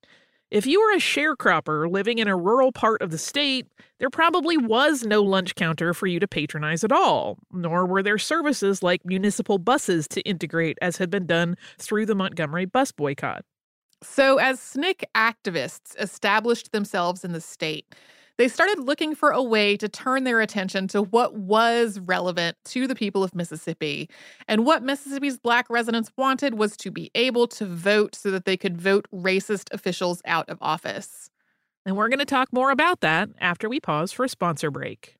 If 0.50 0.66
you 0.66 0.78
were 0.78 0.92
a 0.92 1.00
sharecropper 1.00 1.90
living 1.90 2.18
in 2.18 2.28
a 2.28 2.36
rural 2.36 2.70
part 2.70 3.00
of 3.00 3.10
the 3.10 3.16
state, 3.16 3.66
there 3.98 4.10
probably 4.10 4.58
was 4.58 5.04
no 5.04 5.22
lunch 5.22 5.54
counter 5.54 5.94
for 5.94 6.06
you 6.06 6.20
to 6.20 6.28
patronize 6.28 6.84
at 6.84 6.92
all, 6.92 7.38
nor 7.50 7.86
were 7.86 8.02
there 8.02 8.18
services 8.18 8.82
like 8.82 9.06
municipal 9.06 9.56
buses 9.56 10.06
to 10.08 10.20
integrate 10.22 10.76
as 10.82 10.98
had 10.98 11.08
been 11.08 11.24
done 11.24 11.56
through 11.78 12.04
the 12.04 12.14
Montgomery 12.14 12.66
bus 12.66 12.92
boycott. 12.92 13.42
So, 14.02 14.36
as 14.36 14.58
SNCC 14.58 15.04
activists 15.16 15.98
established 15.98 16.72
themselves 16.72 17.24
in 17.24 17.32
the 17.32 17.40
state, 17.40 17.86
they 18.38 18.48
started 18.48 18.80
looking 18.80 19.14
for 19.14 19.30
a 19.30 19.42
way 19.42 19.76
to 19.76 19.88
turn 19.88 20.24
their 20.24 20.40
attention 20.40 20.88
to 20.88 21.02
what 21.02 21.34
was 21.34 21.98
relevant 22.00 22.56
to 22.66 22.86
the 22.86 22.94
people 22.94 23.22
of 23.22 23.34
Mississippi. 23.34 24.08
And 24.48 24.64
what 24.64 24.82
Mississippi's 24.82 25.38
Black 25.38 25.68
residents 25.68 26.10
wanted 26.16 26.54
was 26.54 26.76
to 26.78 26.90
be 26.90 27.10
able 27.14 27.46
to 27.48 27.66
vote 27.66 28.14
so 28.14 28.30
that 28.30 28.44
they 28.44 28.56
could 28.56 28.80
vote 28.80 29.06
racist 29.12 29.72
officials 29.72 30.22
out 30.24 30.48
of 30.48 30.58
office. 30.60 31.30
And 31.84 31.96
we're 31.96 32.08
going 32.08 32.20
to 32.20 32.24
talk 32.24 32.52
more 32.52 32.70
about 32.70 33.00
that 33.00 33.28
after 33.40 33.68
we 33.68 33.80
pause 33.80 34.12
for 34.12 34.24
a 34.24 34.28
sponsor 34.28 34.70
break. 34.70 35.16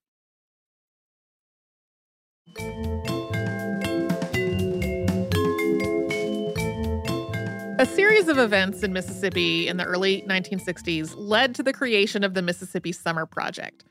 A 7.83 7.87
series 7.87 8.29
of 8.29 8.39
events 8.39 8.85
in 8.85 8.93
Mississippi 8.93 9.67
in 9.67 9.77
the 9.77 9.85
early 9.85 10.23
1960s 10.29 11.15
led 11.17 11.53
to 11.57 11.65
the 11.65 11.73
creation 11.73 12.23
of 12.23 12.35
the 12.35 12.41
Mississippi 12.41 12.93
Summer 12.93 13.27
Project. 13.27 13.83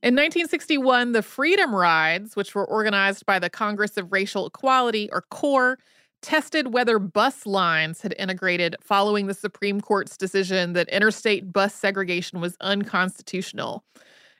In 0.00 0.14
1961, 0.14 1.10
the 1.10 1.22
Freedom 1.22 1.74
Rides, 1.74 2.36
which 2.36 2.54
were 2.54 2.64
organized 2.64 3.26
by 3.26 3.40
the 3.40 3.50
Congress 3.50 3.96
of 3.96 4.12
Racial 4.12 4.46
Equality, 4.46 5.08
or 5.10 5.24
CORE, 5.30 5.80
tested 6.20 6.72
whether 6.72 7.00
bus 7.00 7.44
lines 7.44 8.00
had 8.02 8.14
integrated 8.16 8.76
following 8.80 9.26
the 9.26 9.34
Supreme 9.34 9.80
Court's 9.80 10.16
decision 10.16 10.74
that 10.74 10.88
interstate 10.90 11.52
bus 11.52 11.74
segregation 11.74 12.40
was 12.40 12.56
unconstitutional. 12.60 13.82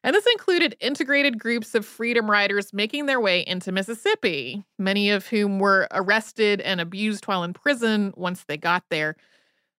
And 0.05 0.15
this 0.15 0.27
included 0.27 0.77
integrated 0.81 1.39
groups 1.39 1.75
of 1.75 1.87
freedom 1.87 2.31
riders 2.31 2.73
making 2.73 3.07
their 3.07 3.21
way 3.21 3.45
into 3.47 3.71
Mississippi, 3.71 4.65
many 4.79 5.11
of 5.11 5.27
whom 5.27 5.61
were 5.61 5.87
arrested 5.93 6.61
and 6.61 6.81
abused 6.81 7.27
while 7.27 7.45
in 7.45 7.53
prison 7.53 8.13
once 8.17 8.45
they 8.45 8.57
got 8.57 8.85
there. 8.91 9.17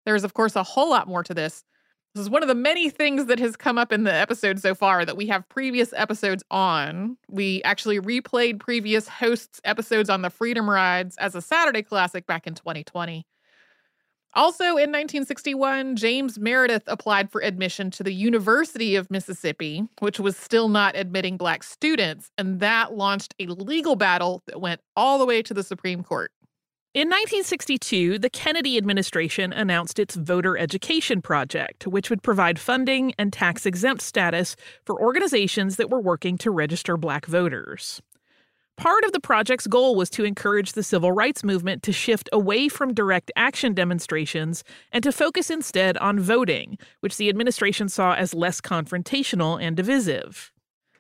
There's, 0.06 0.24
of 0.24 0.34
course, 0.34 0.56
a 0.56 0.64
whole 0.64 0.90
lot 0.90 1.08
more 1.08 1.24
to 1.24 1.34
this. 1.34 1.64
This 2.16 2.22
is 2.22 2.30
one 2.30 2.44
of 2.44 2.48
the 2.48 2.56
many 2.56 2.90
things 2.90 3.26
that 3.26 3.40
has 3.40 3.56
come 3.56 3.78
up 3.78 3.92
in 3.92 4.04
the 4.04 4.14
episode 4.14 4.60
so 4.60 4.76
far 4.76 5.04
that 5.04 5.18
we 5.18 5.26
have 5.28 5.50
previous 5.50 5.94
episodes 5.94 6.44
on. 6.52 7.18
We 7.28 7.64
actually 7.64 8.00
replayed 8.00 8.60
previous 8.60 9.08
hosts' 9.08 9.60
episodes 9.64 10.10
on 10.10 10.22
the 10.22 10.30
Freedom 10.30 10.70
Rides 10.70 11.18
as 11.18 11.34
a 11.34 11.42
Saturday 11.42 11.82
classic 11.82 12.28
back 12.28 12.46
in 12.46 12.54
2020. 12.54 13.26
Also 14.36 14.64
in 14.64 14.90
1961, 14.90 15.96
James 15.96 16.40
Meredith 16.40 16.84
applied 16.88 17.32
for 17.32 17.44
admission 17.44 17.92
to 17.92 18.02
the 18.02 18.14
University 18.14 18.96
of 18.96 19.12
Mississippi, 19.12 19.84
which 20.00 20.20
was 20.20 20.36
still 20.36 20.70
not 20.70 20.96
admitting 20.96 21.38
Black 21.38 21.62
students, 21.62 22.32
and 22.36 22.60
that 22.60 22.94
launched 22.94 23.36
a 23.40 23.46
legal 23.46 23.96
battle 23.96 24.42
that 24.48 24.60
went 24.60 24.82
all 24.96 25.20
the 25.20 25.26
way 25.26 25.44
to 25.44 25.54
the 25.54 25.62
Supreme 25.62 26.04
Court. 26.04 26.32
In 26.96 27.10
1962, 27.10 28.18
the 28.20 28.30
Kennedy 28.30 28.78
administration 28.78 29.54
announced 29.54 30.00
its 30.00 30.16
Voter 30.16 30.58
Education 30.58 31.22
Project, 31.22 31.86
which 31.86 32.10
would 32.10 32.24
provide 32.24 32.58
funding 32.58 33.14
and 33.20 33.32
tax 33.32 33.68
exempt 33.68 34.02
status 34.02 34.56
for 34.86 35.00
organizations 35.00 35.76
that 35.78 35.92
were 35.92 36.02
working 36.02 36.40
to 36.40 36.50
register 36.50 36.98
black 36.98 37.28
voters. 37.28 38.02
Part 38.84 39.06
of 39.06 39.14
the 39.14 39.22
project's 39.22 39.66
goal 39.66 39.96
was 39.96 40.10
to 40.10 40.26
encourage 40.26 40.74
the 40.74 40.84
civil 40.84 41.14
rights 41.14 41.42
movement 41.42 41.84
to 41.84 41.94
shift 41.94 42.28
away 42.34 42.68
from 42.68 42.94
direct 42.94 43.32
action 43.38 43.74
demonstrations 43.74 44.62
and 44.92 45.02
to 45.06 45.14
focus 45.14 45.50
instead 45.50 45.98
on 46.00 46.20
voting, 46.20 46.78
which 47.00 47.16
the 47.16 47.30
administration 47.30 47.88
saw 47.88 48.14
as 48.14 48.34
less 48.34 48.60
confrontational 48.60 49.58
and 49.64 49.78
divisive. 49.78 50.52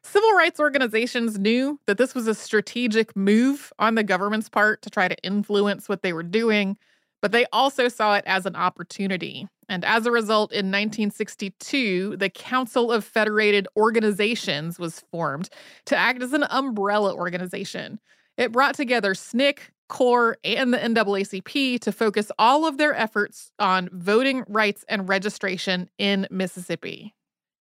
Civil 0.01 0.31
rights 0.31 0.61
organizations 0.61 1.37
knew 1.37 1.77
that 1.85 1.97
this 1.97 2.15
was 2.15 2.25
a 2.25 2.33
strategic 2.33 3.17
move 3.17 3.73
on 3.77 3.95
the 3.95 4.03
government's 4.03 4.47
part 4.47 4.81
to 4.83 4.89
try 4.89 5.09
to 5.09 5.21
influence 5.21 5.89
what 5.89 6.03
they 6.03 6.13
were 6.13 6.23
doing, 6.23 6.77
but 7.21 7.33
they 7.33 7.45
also 7.51 7.89
saw 7.89 8.15
it 8.15 8.23
as 8.25 8.45
an 8.45 8.55
opportunity. 8.55 9.49
And 9.69 9.85
as 9.85 10.05
a 10.05 10.11
result, 10.11 10.51
in 10.51 10.67
1962, 10.67 12.17
the 12.17 12.29
Council 12.29 12.91
of 12.91 13.03
Federated 13.03 13.67
Organizations 13.75 14.79
was 14.79 15.01
formed 15.11 15.49
to 15.85 15.95
act 15.95 16.21
as 16.21 16.33
an 16.33 16.45
umbrella 16.49 17.13
organization. 17.13 17.99
It 18.37 18.51
brought 18.51 18.75
together 18.75 19.13
SNCC, 19.13 19.59
CORE, 19.89 20.37
and 20.43 20.73
the 20.73 20.77
NAACP 20.77 21.79
to 21.81 21.91
focus 21.91 22.31
all 22.39 22.65
of 22.65 22.77
their 22.77 22.95
efforts 22.95 23.51
on 23.59 23.89
voting 23.91 24.43
rights 24.47 24.83
and 24.87 25.07
registration 25.07 25.89
in 25.97 26.27
Mississippi. 26.31 27.13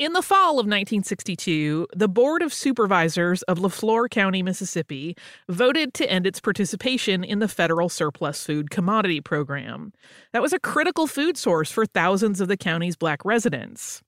In 0.02 0.14
the 0.14 0.20
fall 0.20 0.54
of 0.54 0.66
1962, 0.66 1.86
the 1.94 2.08
Board 2.08 2.42
of 2.42 2.52
Supervisors 2.52 3.42
of 3.42 3.60
Leflore 3.60 4.08
County, 4.08 4.42
Mississippi, 4.42 5.16
voted 5.48 5.94
to 5.94 6.10
end 6.10 6.26
its 6.26 6.40
participation 6.40 7.22
in 7.22 7.38
the 7.38 7.46
federal 7.46 7.88
surplus 7.88 8.44
food 8.44 8.68
commodity 8.68 9.20
program. 9.20 9.92
That 10.32 10.42
was 10.42 10.52
a 10.52 10.58
critical 10.58 11.06
food 11.06 11.36
source 11.36 11.70
for 11.70 11.86
thousands 11.86 12.40
of 12.40 12.48
the 12.48 12.56
county's 12.56 12.96
black 12.96 13.24
residents. 13.24 14.02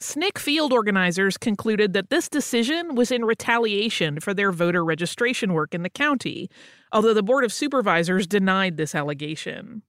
SNCC 0.00 0.38
field 0.38 0.72
organizers 0.72 1.36
concluded 1.36 1.92
that 1.92 2.08
this 2.08 2.30
decision 2.30 2.94
was 2.94 3.10
in 3.10 3.26
retaliation 3.26 4.20
for 4.20 4.32
their 4.32 4.50
voter 4.50 4.82
registration 4.82 5.52
work 5.52 5.74
in 5.74 5.82
the 5.82 5.90
county, 5.90 6.48
although 6.90 7.12
the 7.12 7.22
Board 7.22 7.44
of 7.44 7.52
Supervisors 7.52 8.26
denied 8.26 8.78
this 8.78 8.94
allegation. 8.94 9.82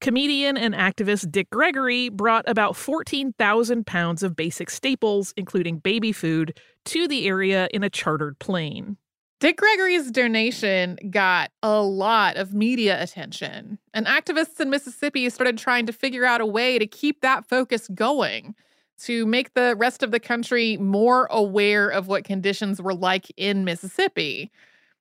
Comedian 0.00 0.56
and 0.56 0.74
activist 0.74 1.30
Dick 1.30 1.50
Gregory 1.50 2.08
brought 2.08 2.48
about 2.48 2.74
14,000 2.74 3.86
pounds 3.86 4.22
of 4.22 4.34
basic 4.34 4.70
staples, 4.70 5.34
including 5.36 5.78
baby 5.78 6.10
food, 6.10 6.58
to 6.86 7.06
the 7.06 7.26
area 7.28 7.68
in 7.72 7.82
a 7.82 7.90
chartered 7.90 8.38
plane. 8.38 8.96
Dick 9.40 9.58
Gregory's 9.58 10.10
donation 10.10 10.98
got 11.10 11.50
a 11.62 11.82
lot 11.82 12.36
of 12.36 12.54
media 12.54 13.02
attention, 13.02 13.78
and 13.92 14.06
activists 14.06 14.58
in 14.58 14.70
Mississippi 14.70 15.28
started 15.28 15.58
trying 15.58 15.84
to 15.86 15.92
figure 15.92 16.24
out 16.24 16.40
a 16.40 16.46
way 16.46 16.78
to 16.78 16.86
keep 16.86 17.20
that 17.20 17.46
focus 17.46 17.86
going, 17.94 18.54
to 19.00 19.26
make 19.26 19.52
the 19.52 19.74
rest 19.76 20.02
of 20.02 20.12
the 20.12 20.20
country 20.20 20.78
more 20.78 21.26
aware 21.30 21.88
of 21.88 22.06
what 22.06 22.24
conditions 22.24 22.80
were 22.80 22.94
like 22.94 23.30
in 23.36 23.64
Mississippi. 23.64 24.50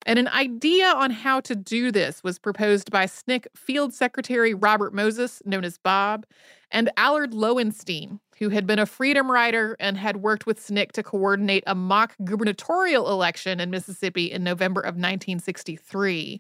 And 0.06 0.18
an 0.18 0.30
idea 0.30 0.88
on 0.88 1.12
how 1.12 1.42
to 1.42 1.56
do 1.56 1.92
this 1.92 2.24
was 2.24 2.40
proposed 2.40 2.90
by 2.90 3.06
SNCC 3.06 3.48
Field 3.56 3.94
Secretary 3.94 4.54
Robert 4.54 4.94
Moses, 4.94 5.42
known 5.46 5.64
as 5.66 5.78
Bob, 5.78 6.26
and 6.72 6.90
Allard 6.98 7.34
Lowenstein, 7.34 8.20
who 8.38 8.50
had 8.50 8.66
been 8.66 8.80
a 8.80 8.86
freedom 8.86 9.30
rider 9.30 9.76
and 9.80 9.98
had 9.98 10.18
worked 10.18 10.46
with 10.46 10.60
SNCC 10.60 10.92
to 10.94 11.04
coordinate 11.04 11.64
a 11.68 11.76
mock 11.76 12.16
gubernatorial 12.24 13.12
election 13.12 13.60
in 13.60 13.70
Mississippi 13.70 14.32
in 14.32 14.44
November 14.44 14.82
of 14.82 14.96
1963. 14.96 16.40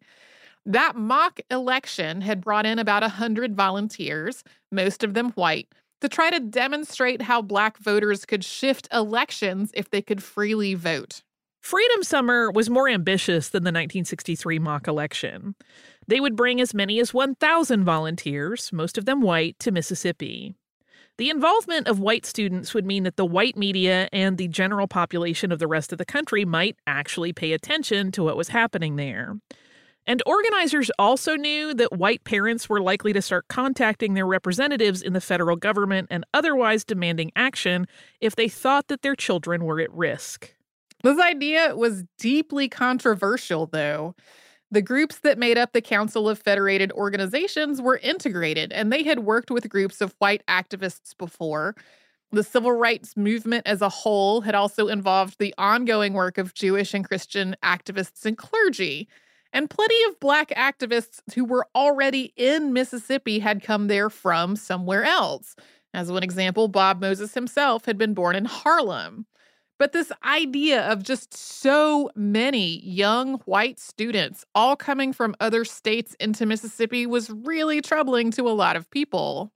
That 0.65 0.95
mock 0.95 1.39
election 1.51 2.21
had 2.21 2.41
brought 2.41 2.65
in 2.65 2.79
about 2.79 3.01
100 3.01 3.55
volunteers, 3.55 4.43
most 4.71 5.03
of 5.03 5.13
them 5.13 5.31
white, 5.31 5.67
to 6.01 6.07
try 6.07 6.29
to 6.29 6.39
demonstrate 6.39 7.23
how 7.23 7.41
black 7.41 7.77
voters 7.77 8.25
could 8.25 8.43
shift 8.43 8.87
elections 8.93 9.71
if 9.73 9.89
they 9.89 10.01
could 10.01 10.23
freely 10.23 10.75
vote. 10.75 11.23
Freedom 11.61 12.03
Summer 12.03 12.49
was 12.51 12.69
more 12.69 12.87
ambitious 12.87 13.49
than 13.49 13.63
the 13.63 13.69
1963 13.69 14.59
mock 14.59 14.87
election. 14.87 15.55
They 16.07 16.19
would 16.19 16.35
bring 16.35 16.61
as 16.61 16.73
many 16.73 16.99
as 16.99 17.13
1,000 17.13 17.83
volunteers, 17.83 18.71
most 18.71 18.97
of 18.97 19.05
them 19.05 19.21
white, 19.21 19.59
to 19.59 19.71
Mississippi. 19.71 20.55
The 21.17 21.29
involvement 21.29 21.87
of 21.87 21.99
white 21.99 22.25
students 22.25 22.73
would 22.73 22.85
mean 22.85 23.03
that 23.03 23.17
the 23.17 23.25
white 23.25 23.57
media 23.57 24.07
and 24.13 24.37
the 24.37 24.47
general 24.47 24.87
population 24.87 25.51
of 25.51 25.59
the 25.59 25.67
rest 25.67 25.91
of 25.91 25.97
the 25.97 26.05
country 26.05 26.45
might 26.45 26.77
actually 26.87 27.33
pay 27.33 27.51
attention 27.51 28.11
to 28.13 28.23
what 28.23 28.37
was 28.37 28.47
happening 28.47 28.95
there. 28.95 29.35
And 30.07 30.23
organizers 30.25 30.89
also 30.97 31.35
knew 31.35 31.73
that 31.73 31.91
white 31.91 32.23
parents 32.23 32.69
were 32.69 32.81
likely 32.81 33.11
to 33.11 33.21
start 33.21 33.49
contacting 33.49 34.13
their 34.13 34.25
representatives 34.25 35.01
in 35.01 35.11
the 35.11 35.21
federal 35.21 35.57
government 35.57 36.07
and 36.09 36.23
otherwise 36.33 36.85
demanding 36.85 37.31
action 37.35 37.85
if 38.21 38.35
they 38.35 38.47
thought 38.47 38.87
that 38.87 39.01
their 39.01 39.15
children 39.15 39.65
were 39.65 39.81
at 39.81 39.93
risk. 39.93 40.55
This 41.03 41.19
idea 41.19 41.75
was 41.75 42.03
deeply 42.17 42.67
controversial, 42.67 43.67
though. 43.67 44.15
The 44.71 44.81
groups 44.81 45.19
that 45.19 45.37
made 45.39 45.57
up 45.57 45.73
the 45.73 45.81
Council 45.81 46.29
of 46.29 46.39
Federated 46.39 46.91
Organizations 46.91 47.81
were 47.81 47.97
integrated, 47.97 48.71
and 48.71 48.91
they 48.91 49.03
had 49.03 49.19
worked 49.19 49.49
with 49.49 49.69
groups 49.69 50.01
of 50.01 50.15
white 50.19 50.43
activists 50.47 51.17
before. 51.17 51.75
The 52.31 52.43
civil 52.43 52.73
rights 52.73 53.17
movement 53.17 53.65
as 53.65 53.81
a 53.81 53.89
whole 53.89 54.41
had 54.41 54.53
also 54.55 54.87
involved 54.87 55.37
the 55.39 55.55
ongoing 55.57 56.13
work 56.13 56.37
of 56.37 56.53
Jewish 56.53 56.93
and 56.93 57.03
Christian 57.07 57.55
activists 57.63 58.25
and 58.25 58.37
clergy. 58.37 59.07
And 59.51 59.69
plenty 59.69 60.03
of 60.03 60.19
black 60.19 60.49
activists 60.49 61.21
who 61.33 61.43
were 61.45 61.67
already 61.73 62.33
in 62.35 62.71
Mississippi 62.73 63.39
had 63.39 63.63
come 63.63 63.87
there 63.87 64.11
from 64.11 64.55
somewhere 64.55 65.03
else. 65.05 65.55
As 65.93 66.11
one 66.11 66.21
example, 66.21 66.67
Bob 66.67 67.01
Moses 67.01 67.33
himself 67.33 67.85
had 67.85 67.97
been 67.97 68.13
born 68.13 68.35
in 68.35 68.45
Harlem. 68.45 69.25
But 69.79 69.93
this 69.93 70.11
idea 70.25 70.85
of 70.91 71.03
just 71.03 71.33
so 71.33 72.11
many 72.13 72.81
young 72.81 73.35
white 73.45 73.79
students 73.79 74.45
all 74.53 74.75
coming 74.75 75.13
from 75.13 75.35
other 75.39 75.63
states 75.63 76.17
into 76.19 76.45
Mississippi 76.45 77.05
was 77.05 77.29
really 77.29 77.81
troubling 77.81 78.29
to 78.31 78.49
a 78.49 78.51
lot 78.51 78.75
of 78.75 78.91
people. 78.91 79.53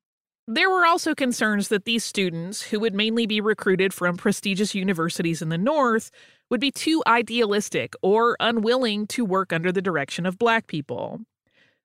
There 0.47 0.69
were 0.69 0.85
also 0.85 1.13
concerns 1.13 1.67
that 1.67 1.83
these 1.83 2.05
students, 2.05 2.61
who 2.61 2.79
would 2.79 2.95
mainly 2.95 3.25
be 3.25 3.41
recruited 3.41 3.93
from 3.93 4.15
prestigious 4.15 4.73
universities 4.73 5.41
in 5.41 5.49
the 5.49 5.57
North, 5.57 6.09
would 6.49 6.61
be 6.61 6.71
too 6.71 7.03
idealistic 7.05 7.93
or 8.01 8.37
unwilling 8.39 9.07
to 9.07 9.25
work 9.25 9.51
under 9.51 9.71
the 9.73 9.81
direction 9.81 10.25
of 10.25 10.37
black 10.37 10.67
people. 10.67 11.19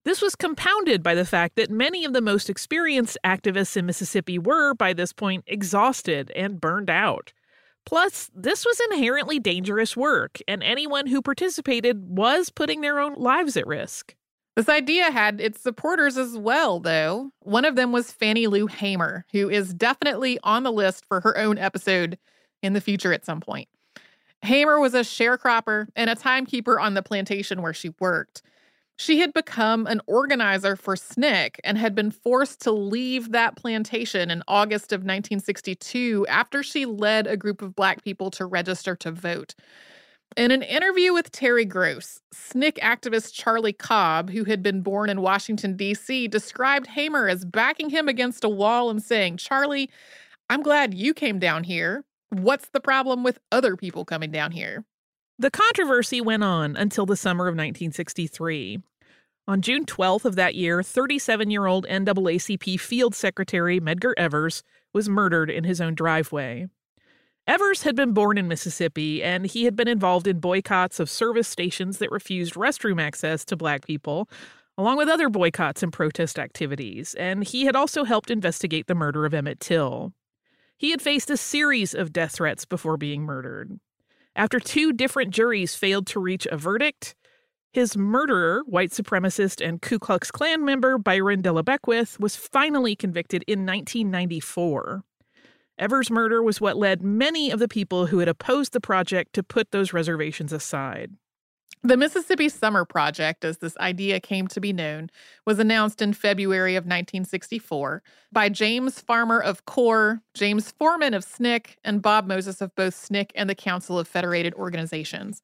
This 0.04 0.22
was 0.22 0.36
compounded 0.36 1.02
by 1.02 1.14
the 1.14 1.24
fact 1.24 1.56
that 1.56 1.70
many 1.70 2.04
of 2.04 2.12
the 2.12 2.20
most 2.20 2.48
experienced 2.48 3.18
activists 3.24 3.76
in 3.76 3.84
Mississippi 3.84 4.38
were, 4.38 4.74
by 4.74 4.92
this 4.92 5.12
point, 5.12 5.44
exhausted 5.46 6.30
and 6.36 6.60
burned 6.60 6.88
out. 6.88 7.32
Plus, 7.88 8.30
this 8.34 8.66
was 8.66 8.78
inherently 8.90 9.38
dangerous 9.38 9.96
work, 9.96 10.40
and 10.46 10.62
anyone 10.62 11.06
who 11.06 11.22
participated 11.22 12.06
was 12.06 12.50
putting 12.50 12.82
their 12.82 12.98
own 12.98 13.14
lives 13.14 13.56
at 13.56 13.66
risk. 13.66 14.14
This 14.56 14.68
idea 14.68 15.10
had 15.10 15.40
its 15.40 15.62
supporters 15.62 16.18
as 16.18 16.36
well, 16.36 16.80
though. 16.80 17.30
One 17.40 17.64
of 17.64 17.76
them 17.76 17.90
was 17.90 18.12
Fannie 18.12 18.46
Lou 18.46 18.66
Hamer, 18.66 19.24
who 19.32 19.48
is 19.48 19.72
definitely 19.72 20.38
on 20.42 20.64
the 20.64 20.70
list 20.70 21.06
for 21.06 21.22
her 21.22 21.38
own 21.38 21.56
episode 21.56 22.18
in 22.62 22.74
the 22.74 22.82
future 22.82 23.14
at 23.14 23.24
some 23.24 23.40
point. 23.40 23.70
Hamer 24.42 24.78
was 24.78 24.92
a 24.92 25.00
sharecropper 25.00 25.86
and 25.96 26.10
a 26.10 26.14
timekeeper 26.14 26.78
on 26.78 26.92
the 26.92 27.02
plantation 27.02 27.62
where 27.62 27.72
she 27.72 27.94
worked. 28.00 28.42
She 29.00 29.20
had 29.20 29.32
become 29.32 29.86
an 29.86 30.00
organizer 30.08 30.74
for 30.74 30.96
SNCC 30.96 31.54
and 31.62 31.78
had 31.78 31.94
been 31.94 32.10
forced 32.10 32.60
to 32.62 32.72
leave 32.72 33.30
that 33.30 33.54
plantation 33.54 34.28
in 34.28 34.42
August 34.48 34.92
of 34.92 35.02
1962 35.02 36.26
after 36.28 36.64
she 36.64 36.84
led 36.84 37.28
a 37.28 37.36
group 37.36 37.62
of 37.62 37.76
Black 37.76 38.02
people 38.02 38.28
to 38.32 38.44
register 38.44 38.96
to 38.96 39.12
vote. 39.12 39.54
In 40.36 40.50
an 40.50 40.62
interview 40.62 41.12
with 41.12 41.30
Terry 41.30 41.64
Gross, 41.64 42.20
SNCC 42.34 42.78
activist 42.78 43.34
Charlie 43.34 43.72
Cobb, 43.72 44.30
who 44.30 44.42
had 44.42 44.64
been 44.64 44.82
born 44.82 45.08
in 45.10 45.20
Washington, 45.20 45.76
D.C., 45.76 46.26
described 46.26 46.88
Hamer 46.88 47.28
as 47.28 47.44
backing 47.44 47.90
him 47.90 48.08
against 48.08 48.42
a 48.42 48.48
wall 48.48 48.90
and 48.90 49.00
saying, 49.00 49.36
Charlie, 49.36 49.90
I'm 50.50 50.62
glad 50.62 50.92
you 50.92 51.14
came 51.14 51.38
down 51.38 51.62
here. 51.62 52.04
What's 52.30 52.68
the 52.70 52.80
problem 52.80 53.22
with 53.22 53.38
other 53.52 53.76
people 53.76 54.04
coming 54.04 54.32
down 54.32 54.50
here? 54.50 54.84
The 55.40 55.52
controversy 55.52 56.20
went 56.20 56.42
on 56.42 56.76
until 56.76 57.06
the 57.06 57.16
summer 57.16 57.44
of 57.44 57.52
1963. 57.52 58.80
On 59.46 59.62
June 59.62 59.86
12th 59.86 60.24
of 60.24 60.34
that 60.34 60.56
year, 60.56 60.82
37 60.82 61.48
year 61.48 61.66
old 61.66 61.86
NAACP 61.86 62.80
Field 62.80 63.14
Secretary 63.14 63.80
Medgar 63.80 64.14
Evers 64.16 64.64
was 64.92 65.08
murdered 65.08 65.48
in 65.48 65.62
his 65.62 65.80
own 65.80 65.94
driveway. 65.94 66.66
Evers 67.46 67.84
had 67.84 67.94
been 67.94 68.12
born 68.12 68.36
in 68.36 68.48
Mississippi, 68.48 69.22
and 69.22 69.46
he 69.46 69.62
had 69.62 69.76
been 69.76 69.86
involved 69.86 70.26
in 70.26 70.40
boycotts 70.40 70.98
of 70.98 71.08
service 71.08 71.46
stations 71.46 71.98
that 71.98 72.10
refused 72.10 72.54
restroom 72.54 73.00
access 73.00 73.44
to 73.44 73.56
black 73.56 73.86
people, 73.86 74.28
along 74.76 74.96
with 74.96 75.08
other 75.08 75.28
boycotts 75.28 75.84
and 75.84 75.92
protest 75.92 76.36
activities, 76.36 77.14
and 77.14 77.44
he 77.44 77.64
had 77.64 77.76
also 77.76 78.02
helped 78.02 78.32
investigate 78.32 78.88
the 78.88 78.94
murder 78.94 79.24
of 79.24 79.32
Emmett 79.32 79.60
Till. 79.60 80.12
He 80.76 80.90
had 80.90 81.00
faced 81.00 81.30
a 81.30 81.36
series 81.36 81.94
of 81.94 82.12
death 82.12 82.32
threats 82.32 82.64
before 82.64 82.96
being 82.96 83.22
murdered. 83.22 83.78
After 84.38 84.60
two 84.60 84.92
different 84.92 85.32
juries 85.32 85.74
failed 85.74 86.06
to 86.06 86.20
reach 86.20 86.46
a 86.46 86.56
verdict, 86.56 87.16
his 87.72 87.96
murderer, 87.96 88.62
white 88.66 88.92
supremacist 88.92 89.60
and 89.66 89.82
Ku 89.82 89.98
Klux 89.98 90.30
Klan 90.30 90.64
member 90.64 90.96
Byron 90.96 91.42
De 91.42 91.50
La 91.50 91.62
Beckwith, 91.62 92.20
was 92.20 92.36
finally 92.36 92.94
convicted 92.94 93.42
in 93.48 93.66
1994. 93.66 95.02
Evers' 95.76 96.10
murder 96.12 96.40
was 96.40 96.60
what 96.60 96.76
led 96.76 97.02
many 97.02 97.50
of 97.50 97.58
the 97.58 97.66
people 97.66 98.06
who 98.06 98.20
had 98.20 98.28
opposed 98.28 98.72
the 98.72 98.80
project 98.80 99.32
to 99.32 99.42
put 99.42 99.72
those 99.72 99.92
reservations 99.92 100.52
aside. 100.52 101.14
The 101.84 101.96
Mississippi 101.96 102.48
Summer 102.48 102.84
Project, 102.84 103.44
as 103.44 103.58
this 103.58 103.76
idea 103.78 104.18
came 104.18 104.48
to 104.48 104.60
be 104.60 104.72
known, 104.72 105.10
was 105.46 105.60
announced 105.60 106.02
in 106.02 106.12
February 106.12 106.74
of 106.74 106.82
1964 106.84 108.02
by 108.32 108.48
James 108.48 109.00
Farmer 109.00 109.40
of 109.40 109.64
CORE, 109.64 110.20
James 110.34 110.72
Forman 110.72 111.14
of 111.14 111.24
SNCC, 111.24 111.76
and 111.84 112.02
Bob 112.02 112.26
Moses 112.26 112.60
of 112.60 112.74
both 112.74 112.94
SNCC 112.94 113.30
and 113.36 113.48
the 113.48 113.54
Council 113.54 113.98
of 113.98 114.08
Federated 114.08 114.54
Organizations. 114.54 115.42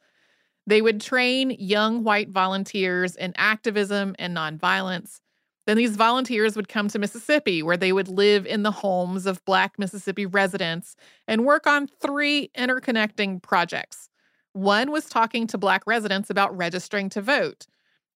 They 0.67 0.83
would 0.83 1.01
train 1.01 1.51
young 1.51 2.03
white 2.03 2.31
volunteers 2.31 3.15
in 3.15 3.33
activism 3.37 4.17
and 4.19 4.37
nonviolence. 4.37 5.21
Then 5.67 5.77
these 5.77 5.97
volunteers 5.97 6.57
would 6.57 6.69
come 6.69 6.89
to 6.89 6.99
Mississippi, 6.99 7.63
where 7.63 7.77
they 7.77 7.93
would 7.93 8.09
live 8.09 8.45
in 8.45 8.65
the 8.65 8.71
homes 8.71 9.27
of 9.27 9.45
Black 9.45 9.79
Mississippi 9.79 10.27
residents 10.27 10.97
and 11.29 11.45
work 11.45 11.67
on 11.67 11.87
three 11.87 12.51
interconnecting 12.57 13.41
projects. 13.41 14.11
One 14.55 14.93
was 14.93 15.07
talking 15.07 15.49
to 15.49 15.59
Black 15.59 15.83
residents 15.85 16.31
about 16.31 16.57
registering 16.57 17.11
to 17.11 17.21
vote. 17.21 17.67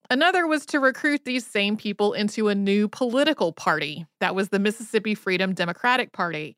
Another 0.09 0.47
was 0.47 0.65
to 0.67 0.79
recruit 0.79 1.25
these 1.25 1.45
same 1.45 1.77
people 1.77 2.13
into 2.13 2.49
a 2.49 2.55
new 2.55 2.89
political 2.89 3.53
party 3.53 4.07
that 4.21 4.37
was 4.37 4.49
the 4.49 4.61
Mississippi 4.61 5.17
Freedom 5.17 5.53
Democratic 5.53 6.13
Party. 6.13 6.57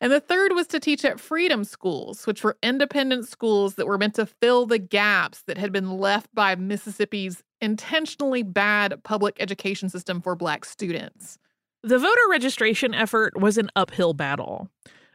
And 0.00 0.12
the 0.12 0.20
third 0.20 0.52
was 0.52 0.66
to 0.66 0.80
teach 0.80 1.04
at 1.04 1.20
freedom 1.20 1.62
schools, 1.62 2.26
which 2.26 2.42
were 2.42 2.58
independent 2.60 3.28
schools 3.28 3.76
that 3.76 3.86
were 3.86 3.96
meant 3.96 4.14
to 4.16 4.26
fill 4.26 4.66
the 4.66 4.80
gaps 4.80 5.42
that 5.46 5.58
had 5.58 5.72
been 5.72 5.96
left 5.96 6.34
by 6.34 6.56
Mississippi's 6.56 7.42
intentionally 7.60 8.42
bad 8.42 9.00
public 9.04 9.36
education 9.38 9.88
system 9.88 10.20
for 10.20 10.34
Black 10.34 10.64
students. 10.64 11.38
The 11.84 12.00
voter 12.00 12.20
registration 12.30 12.94
effort 12.94 13.40
was 13.40 13.58
an 13.58 13.70
uphill 13.76 14.12
battle. 14.12 14.68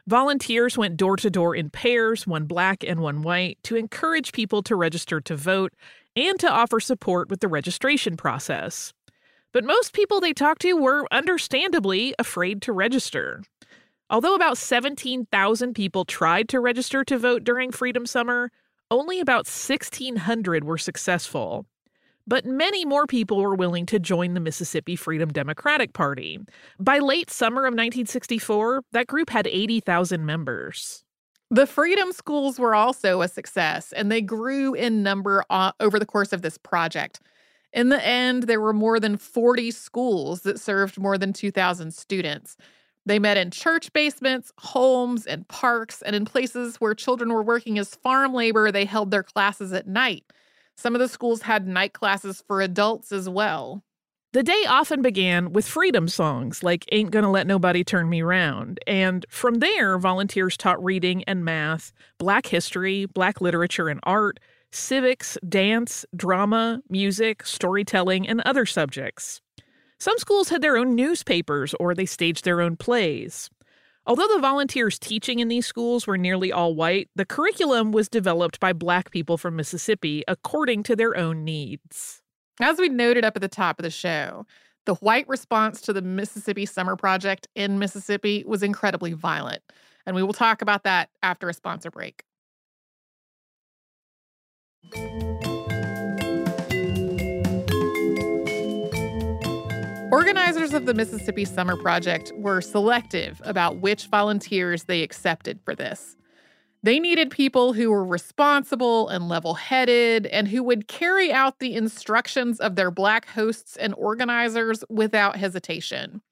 Volunteers 0.06 0.78
went 0.78 0.96
door 0.96 1.16
to 1.16 1.30
door 1.30 1.54
in 1.54 1.70
pairs, 1.70 2.26
one 2.26 2.44
black 2.44 2.82
and 2.84 3.00
one 3.00 3.22
white, 3.22 3.58
to 3.64 3.76
encourage 3.76 4.32
people 4.32 4.62
to 4.62 4.76
register 4.76 5.20
to 5.20 5.36
vote 5.36 5.72
and 6.16 6.38
to 6.40 6.50
offer 6.50 6.80
support 6.80 7.28
with 7.28 7.40
the 7.40 7.48
registration 7.48 8.16
process. 8.16 8.92
But 9.52 9.64
most 9.64 9.92
people 9.92 10.20
they 10.20 10.32
talked 10.32 10.62
to 10.62 10.74
were 10.74 11.06
understandably 11.10 12.14
afraid 12.18 12.62
to 12.62 12.72
register. 12.72 13.42
Although 14.08 14.34
about 14.34 14.58
17,000 14.58 15.74
people 15.74 16.04
tried 16.04 16.48
to 16.48 16.60
register 16.60 17.04
to 17.04 17.18
vote 17.18 17.44
during 17.44 17.70
Freedom 17.70 18.06
Summer, 18.06 18.50
only 18.90 19.20
about 19.20 19.46
1,600 19.46 20.64
were 20.64 20.78
successful. 20.78 21.66
But 22.30 22.46
many 22.46 22.84
more 22.84 23.08
people 23.08 23.40
were 23.40 23.56
willing 23.56 23.86
to 23.86 23.98
join 23.98 24.34
the 24.34 24.40
Mississippi 24.40 24.94
Freedom 24.94 25.32
Democratic 25.32 25.94
Party. 25.94 26.38
By 26.78 27.00
late 27.00 27.28
summer 27.28 27.62
of 27.62 27.72
1964, 27.72 28.82
that 28.92 29.08
group 29.08 29.30
had 29.30 29.48
80,000 29.48 30.24
members. 30.24 31.02
The 31.50 31.66
Freedom 31.66 32.12
Schools 32.12 32.60
were 32.60 32.72
also 32.72 33.20
a 33.20 33.26
success, 33.26 33.92
and 33.92 34.12
they 34.12 34.20
grew 34.22 34.74
in 34.74 35.02
number 35.02 35.44
uh, 35.50 35.72
over 35.80 35.98
the 35.98 36.06
course 36.06 36.32
of 36.32 36.42
this 36.42 36.56
project. 36.56 37.20
In 37.72 37.88
the 37.88 38.06
end, 38.06 38.44
there 38.44 38.60
were 38.60 38.72
more 38.72 39.00
than 39.00 39.16
40 39.16 39.72
schools 39.72 40.42
that 40.42 40.60
served 40.60 41.00
more 41.00 41.18
than 41.18 41.32
2,000 41.32 41.92
students. 41.92 42.56
They 43.06 43.18
met 43.18 43.38
in 43.38 43.50
church 43.50 43.92
basements, 43.92 44.52
homes, 44.56 45.26
and 45.26 45.48
parks, 45.48 46.00
and 46.00 46.14
in 46.14 46.26
places 46.26 46.76
where 46.76 46.94
children 46.94 47.32
were 47.32 47.42
working 47.42 47.76
as 47.76 47.96
farm 47.96 48.32
labor, 48.34 48.70
they 48.70 48.84
held 48.84 49.10
their 49.10 49.24
classes 49.24 49.72
at 49.72 49.88
night. 49.88 50.22
Some 50.80 50.94
of 50.94 50.98
the 50.98 51.08
schools 51.08 51.42
had 51.42 51.68
night 51.68 51.92
classes 51.92 52.42
for 52.46 52.62
adults 52.62 53.12
as 53.12 53.28
well. 53.28 53.84
The 54.32 54.42
day 54.42 54.64
often 54.66 55.02
began 55.02 55.52
with 55.52 55.68
freedom 55.68 56.08
songs 56.08 56.62
like 56.62 56.86
Ain't 56.90 57.10
Gonna 57.10 57.30
Let 57.30 57.46
Nobody 57.46 57.84
Turn 57.84 58.08
Me 58.08 58.22
Round. 58.22 58.80
And 58.86 59.26
from 59.28 59.56
there, 59.56 59.98
volunteers 59.98 60.56
taught 60.56 60.82
reading 60.82 61.22
and 61.24 61.44
math, 61.44 61.92
black 62.16 62.46
history, 62.46 63.04
black 63.04 63.42
literature 63.42 63.90
and 63.90 64.00
art, 64.04 64.40
civics, 64.72 65.36
dance, 65.46 66.06
drama, 66.16 66.80
music, 66.88 67.44
storytelling, 67.44 68.26
and 68.26 68.40
other 68.46 68.64
subjects. 68.64 69.42
Some 69.98 70.16
schools 70.16 70.48
had 70.48 70.62
their 70.62 70.78
own 70.78 70.94
newspapers 70.94 71.74
or 71.78 71.94
they 71.94 72.06
staged 72.06 72.46
their 72.46 72.62
own 72.62 72.76
plays. 72.76 73.50
Although 74.10 74.26
the 74.26 74.40
volunteers 74.40 74.98
teaching 74.98 75.38
in 75.38 75.46
these 75.46 75.68
schools 75.68 76.04
were 76.04 76.18
nearly 76.18 76.50
all 76.50 76.74
white, 76.74 77.08
the 77.14 77.24
curriculum 77.24 77.92
was 77.92 78.08
developed 78.08 78.58
by 78.58 78.72
black 78.72 79.12
people 79.12 79.38
from 79.38 79.54
Mississippi 79.54 80.24
according 80.26 80.82
to 80.82 80.96
their 80.96 81.16
own 81.16 81.44
needs. 81.44 82.20
As 82.60 82.78
we 82.78 82.88
noted 82.88 83.24
up 83.24 83.36
at 83.36 83.40
the 83.40 83.46
top 83.46 83.78
of 83.78 83.84
the 83.84 83.90
show, 83.90 84.46
the 84.84 84.96
white 84.96 85.28
response 85.28 85.80
to 85.82 85.92
the 85.92 86.02
Mississippi 86.02 86.66
Summer 86.66 86.96
Project 86.96 87.46
in 87.54 87.78
Mississippi 87.78 88.42
was 88.44 88.64
incredibly 88.64 89.12
violent. 89.12 89.62
And 90.04 90.16
we 90.16 90.24
will 90.24 90.32
talk 90.32 90.60
about 90.60 90.82
that 90.82 91.10
after 91.22 91.48
a 91.48 91.54
sponsor 91.54 91.92
break. 91.92 92.24
Organizers 100.12 100.74
of 100.74 100.86
the 100.86 100.94
Mississippi 100.94 101.44
Summer 101.44 101.76
Project 101.76 102.32
were 102.34 102.60
selective 102.60 103.40
about 103.44 103.76
which 103.76 104.06
volunteers 104.06 104.84
they 104.84 105.04
accepted 105.04 105.60
for 105.64 105.76
this. 105.76 106.16
They 106.82 106.98
needed 106.98 107.30
people 107.30 107.74
who 107.74 107.90
were 107.92 108.04
responsible 108.04 109.08
and 109.08 109.28
level 109.28 109.54
headed 109.54 110.26
and 110.26 110.48
who 110.48 110.64
would 110.64 110.88
carry 110.88 111.30
out 111.30 111.60
the 111.60 111.76
instructions 111.76 112.58
of 112.58 112.74
their 112.74 112.90
Black 112.90 113.28
hosts 113.28 113.76
and 113.76 113.94
organizers 113.94 114.82
without 114.88 115.36
hesitation. 115.36 116.22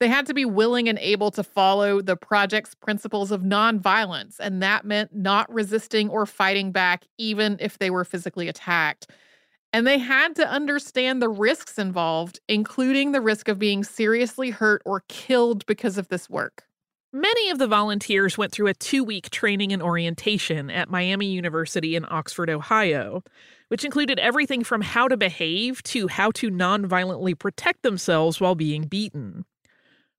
They 0.00 0.08
had 0.08 0.26
to 0.26 0.34
be 0.34 0.44
willing 0.44 0.88
and 0.88 0.98
able 0.98 1.30
to 1.32 1.44
follow 1.44 2.00
the 2.00 2.16
project's 2.16 2.74
principles 2.74 3.30
of 3.30 3.42
nonviolence, 3.42 4.40
and 4.40 4.60
that 4.60 4.84
meant 4.84 5.14
not 5.14 5.52
resisting 5.52 6.08
or 6.08 6.26
fighting 6.26 6.72
back, 6.72 7.04
even 7.16 7.58
if 7.60 7.78
they 7.78 7.90
were 7.90 8.04
physically 8.04 8.48
attacked. 8.48 9.06
And 9.74 9.88
they 9.88 9.98
had 9.98 10.36
to 10.36 10.48
understand 10.48 11.20
the 11.20 11.28
risks 11.28 11.80
involved, 11.80 12.38
including 12.48 13.10
the 13.10 13.20
risk 13.20 13.48
of 13.48 13.58
being 13.58 13.82
seriously 13.82 14.50
hurt 14.50 14.80
or 14.84 15.02
killed 15.08 15.66
because 15.66 15.98
of 15.98 16.06
this 16.06 16.30
work. 16.30 16.62
Many 17.12 17.50
of 17.50 17.58
the 17.58 17.66
volunteers 17.66 18.38
went 18.38 18.52
through 18.52 18.68
a 18.68 18.74
two 18.74 19.02
week 19.02 19.30
training 19.30 19.72
and 19.72 19.82
orientation 19.82 20.70
at 20.70 20.90
Miami 20.90 21.26
University 21.26 21.96
in 21.96 22.06
Oxford, 22.08 22.50
Ohio, 22.50 23.24
which 23.66 23.84
included 23.84 24.20
everything 24.20 24.62
from 24.62 24.80
how 24.80 25.08
to 25.08 25.16
behave 25.16 25.82
to 25.82 26.06
how 26.06 26.30
to 26.30 26.52
nonviolently 26.52 27.36
protect 27.36 27.82
themselves 27.82 28.40
while 28.40 28.54
being 28.54 28.84
beaten. 28.84 29.44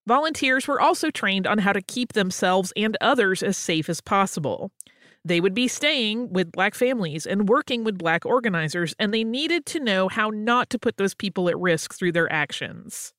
Volunteers 0.06 0.68
were 0.68 0.82
also 0.82 1.10
trained 1.10 1.46
on 1.46 1.56
how 1.56 1.72
to 1.72 1.80
keep 1.80 2.12
themselves 2.12 2.74
and 2.76 2.94
others 3.00 3.42
as 3.42 3.56
safe 3.56 3.88
as 3.88 4.02
possible. 4.02 4.70
They 5.26 5.40
would 5.40 5.54
be 5.54 5.66
staying 5.66 6.32
with 6.32 6.52
Black 6.52 6.76
families 6.76 7.26
and 7.26 7.48
working 7.48 7.82
with 7.82 7.98
Black 7.98 8.24
organizers, 8.24 8.94
and 9.00 9.12
they 9.12 9.24
needed 9.24 9.66
to 9.66 9.80
know 9.80 10.06
how 10.06 10.30
not 10.30 10.70
to 10.70 10.78
put 10.78 10.98
those 10.98 11.14
people 11.14 11.48
at 11.48 11.58
risk 11.58 11.94
through 11.94 12.12
their 12.12 12.32
actions. 12.32 13.12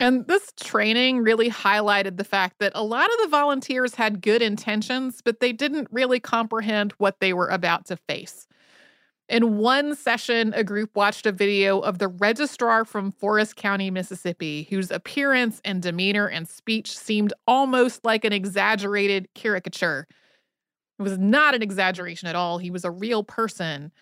And 0.00 0.26
this 0.26 0.50
training 0.58 1.18
really 1.18 1.50
highlighted 1.50 2.16
the 2.16 2.24
fact 2.24 2.56
that 2.60 2.72
a 2.74 2.82
lot 2.82 3.10
of 3.12 3.18
the 3.22 3.28
volunteers 3.28 3.96
had 3.96 4.22
good 4.22 4.40
intentions, 4.40 5.20
but 5.22 5.40
they 5.40 5.52
didn't 5.52 5.88
really 5.90 6.20
comprehend 6.20 6.92
what 6.92 7.20
they 7.20 7.34
were 7.34 7.48
about 7.48 7.84
to 7.86 7.98
face. 8.08 8.46
In 9.28 9.58
one 9.58 9.94
session, 9.94 10.54
a 10.54 10.64
group 10.64 10.96
watched 10.96 11.26
a 11.26 11.32
video 11.32 11.80
of 11.80 11.98
the 11.98 12.08
registrar 12.08 12.86
from 12.86 13.12
Forrest 13.12 13.56
County, 13.56 13.90
Mississippi, 13.90 14.68
whose 14.70 14.90
appearance 14.90 15.60
and 15.66 15.82
demeanor 15.82 16.28
and 16.28 16.48
speech 16.48 16.96
seemed 16.96 17.34
almost 17.46 18.06
like 18.06 18.24
an 18.24 18.32
exaggerated 18.32 19.28
caricature. 19.34 20.06
It 20.98 21.02
was 21.02 21.18
not 21.18 21.54
an 21.54 21.62
exaggeration 21.62 22.28
at 22.28 22.36
all. 22.36 22.58
He 22.58 22.70
was 22.70 22.84
a 22.84 22.90
real 22.90 23.22
person. 23.22 23.92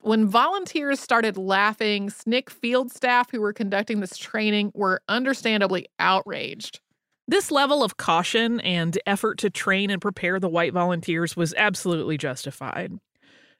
When 0.00 0.26
volunteers 0.28 1.00
started 1.00 1.36
laughing, 1.36 2.10
SNCC 2.10 2.50
field 2.50 2.92
staff 2.92 3.30
who 3.30 3.40
were 3.40 3.54
conducting 3.54 4.00
this 4.00 4.16
training 4.16 4.70
were 4.74 5.00
understandably 5.08 5.88
outraged. 5.98 6.80
This 7.26 7.50
level 7.50 7.82
of 7.82 7.96
caution 7.96 8.60
and 8.60 8.98
effort 9.06 9.38
to 9.38 9.48
train 9.48 9.88
and 9.88 10.02
prepare 10.02 10.38
the 10.38 10.48
white 10.48 10.74
volunteers 10.74 11.36
was 11.36 11.54
absolutely 11.56 12.18
justified. 12.18 12.92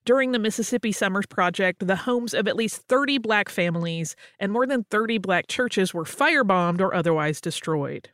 During 0.04 0.32
the 0.32 0.38
Mississippi 0.38 0.92
Summers 0.92 1.24
Project, 1.24 1.86
the 1.86 1.96
homes 1.96 2.34
of 2.34 2.46
at 2.46 2.56
least 2.56 2.82
30 2.88 3.16
black 3.16 3.48
families 3.48 4.14
and 4.38 4.52
more 4.52 4.66
than 4.66 4.84
30 4.90 5.16
black 5.16 5.46
churches 5.48 5.94
were 5.94 6.04
firebombed 6.04 6.82
or 6.82 6.94
otherwise 6.94 7.40
destroyed. 7.40 8.10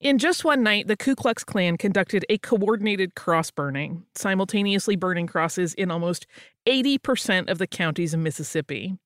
In 0.00 0.16
just 0.16 0.46
one 0.46 0.62
night, 0.62 0.86
the 0.86 0.96
Ku 0.96 1.14
Klux 1.14 1.44
Klan 1.44 1.76
conducted 1.76 2.24
a 2.30 2.38
coordinated 2.38 3.14
cross 3.14 3.50
burning, 3.50 4.06
simultaneously 4.14 4.96
burning 4.96 5.26
crosses 5.26 5.74
in 5.74 5.90
almost 5.90 6.26
80% 6.66 7.50
of 7.50 7.58
the 7.58 7.66
counties 7.66 8.14
in 8.14 8.22
Mississippi. 8.22 8.96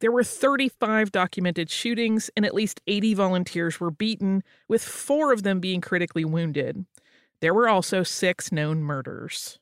There 0.00 0.12
were 0.12 0.22
35 0.22 1.10
documented 1.10 1.70
shootings, 1.70 2.28
and 2.36 2.44
at 2.44 2.52
least 2.52 2.82
80 2.86 3.14
volunteers 3.14 3.80
were 3.80 3.90
beaten, 3.90 4.42
with 4.68 4.84
four 4.84 5.32
of 5.32 5.42
them 5.42 5.58
being 5.58 5.80
critically 5.80 6.26
wounded. 6.26 6.84
There 7.40 7.54
were 7.54 7.70
also 7.70 8.02
six 8.02 8.52
known 8.52 8.82
murders. 8.82 9.58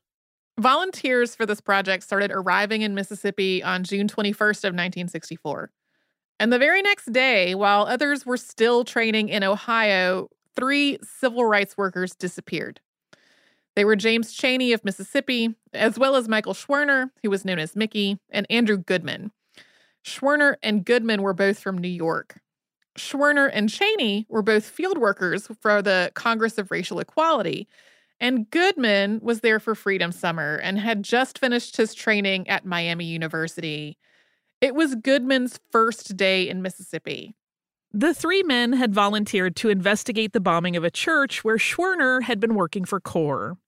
Volunteers 0.59 1.37
for 1.37 1.47
this 1.47 1.61
project 1.61 2.03
started 2.03 2.33
arriving 2.33 2.83
in 2.83 2.97
Mississippi 2.97 3.63
on 3.63 3.85
June 3.85 4.09
21st 4.09 4.65
of 4.65 4.75
1964. 4.75 5.71
And 6.41 6.53
the 6.53 6.59
very 6.59 6.83
next 6.83 7.13
day, 7.13 7.55
while 7.55 7.85
others 7.85 8.27
were 8.27 8.37
still 8.37 8.83
training 8.85 9.29
in 9.29 9.45
Ohio, 9.45 10.31
three 10.55 10.99
civil 11.03 11.45
rights 11.45 11.77
workers 11.77 12.15
disappeared. 12.15 12.81
They 13.77 13.85
were 13.85 13.97
James 13.97 14.33
Chaney 14.33 14.73
of 14.73 14.85
Mississippi, 14.85 15.55
as 15.73 15.99
well 15.99 16.17
as 16.17 16.29
Michael 16.29 16.55
Schwerner, 16.55 17.11
who 17.23 17.31
was 17.31 17.45
known 17.45 17.59
as 17.59 17.77
Mickey, 17.77 18.19
and 18.31 18.47
Andrew 18.51 18.77
Goodman. 18.77 19.31
Schwerner 20.05 20.57
and 20.63 20.85
Goodman 20.85 21.23
were 21.23 21.35
both 21.35 21.59
from 21.59 21.79
New 21.79 21.89
York. 21.89 22.41
Schwerner 22.99 23.51
and 23.53 23.71
Chaney 23.71 24.27
were 24.29 24.43
both 24.43 24.65
field 24.65 24.99
workers 24.99 25.49
for 25.61 25.81
the 25.83 26.11
Congress 26.15 26.59
of 26.59 26.71
Racial 26.71 26.99
Equality, 26.99 27.69
and 28.19 28.51
Goodman 28.51 29.21
was 29.23 29.41
there 29.41 29.61
for 29.61 29.75
Freedom 29.75 30.13
Summer 30.13 30.57
and 30.57 30.79
had 30.79 31.03
just 31.03 31.39
finished 31.39 31.77
his 31.77 31.95
training 31.95 32.49
at 32.49 32.67
Miami 32.67 33.07
University. 33.07 33.97
It 34.61 34.75
was 34.75 34.95
Goodman's 34.95 35.59
first 35.71 36.17
day 36.17 36.49
in 36.49 36.61
Mississippi. 36.61 37.35
The 37.93 38.15
three 38.15 38.45
men 38.45 38.75
had 38.75 38.95
volunteered 38.95 39.57
to 39.57 39.69
investigate 39.69 40.33
the 40.33 40.41
bombing 40.41 40.77
of 40.77 40.85
a 40.85 40.93
church 40.93 41.43
where 41.43 41.57
Schwerner 41.57 42.23
had 42.23 42.39
been 42.39 42.55
working 42.55 42.85
for 42.85 43.01
CORE. 43.01 43.59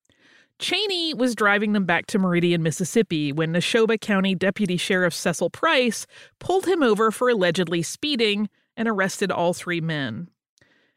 Chaney 0.60 1.12
was 1.12 1.34
driving 1.34 1.72
them 1.72 1.84
back 1.84 2.06
to 2.06 2.20
Meridian, 2.20 2.62
Mississippi, 2.62 3.32
when 3.32 3.52
Neshoba 3.52 4.00
County 4.00 4.36
Deputy 4.36 4.76
Sheriff 4.76 5.12
Cecil 5.12 5.50
Price 5.50 6.06
pulled 6.38 6.66
him 6.66 6.84
over 6.84 7.10
for 7.10 7.30
allegedly 7.30 7.82
speeding 7.82 8.48
and 8.76 8.86
arrested 8.86 9.32
all 9.32 9.54
three 9.54 9.80
men. 9.80 10.28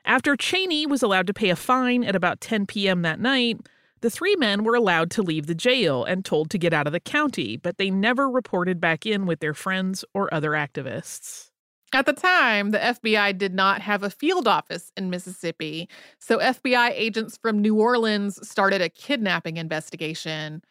After 0.05 0.35
Chaney 0.35 0.85
was 0.85 1.01
allowed 1.01 1.25
to 1.25 1.33
pay 1.33 1.49
a 1.49 1.55
fine 1.55 2.03
at 2.03 2.15
about 2.15 2.41
10 2.41 2.67
p.m. 2.67 3.01
that 3.01 3.19
night, 3.19 3.57
the 4.01 4.11
three 4.11 4.35
men 4.35 4.63
were 4.63 4.75
allowed 4.75 5.09
to 5.11 5.23
leave 5.23 5.47
the 5.47 5.55
jail 5.55 6.03
and 6.03 6.23
told 6.23 6.51
to 6.51 6.59
get 6.59 6.73
out 6.73 6.85
of 6.85 6.93
the 6.93 6.99
county, 6.99 7.57
but 7.57 7.79
they 7.79 7.89
never 7.89 8.29
reported 8.29 8.79
back 8.79 9.07
in 9.07 9.25
with 9.25 9.39
their 9.39 9.55
friends 9.55 10.05
or 10.13 10.31
other 10.31 10.51
activists. 10.51 11.49
At 11.93 12.05
the 12.05 12.13
time, 12.13 12.71
the 12.71 12.79
FBI 12.79 13.37
did 13.37 13.53
not 13.53 13.81
have 13.81 14.03
a 14.03 14.09
field 14.09 14.47
office 14.47 14.91
in 14.97 15.09
Mississippi, 15.09 15.87
so 16.19 16.39
FBI 16.39 16.91
agents 16.91 17.37
from 17.37 17.61
New 17.61 17.79
Orleans 17.79 18.45
started 18.47 18.81
a 18.81 18.89
kidnapping 18.89 19.57
investigation. 19.57 20.61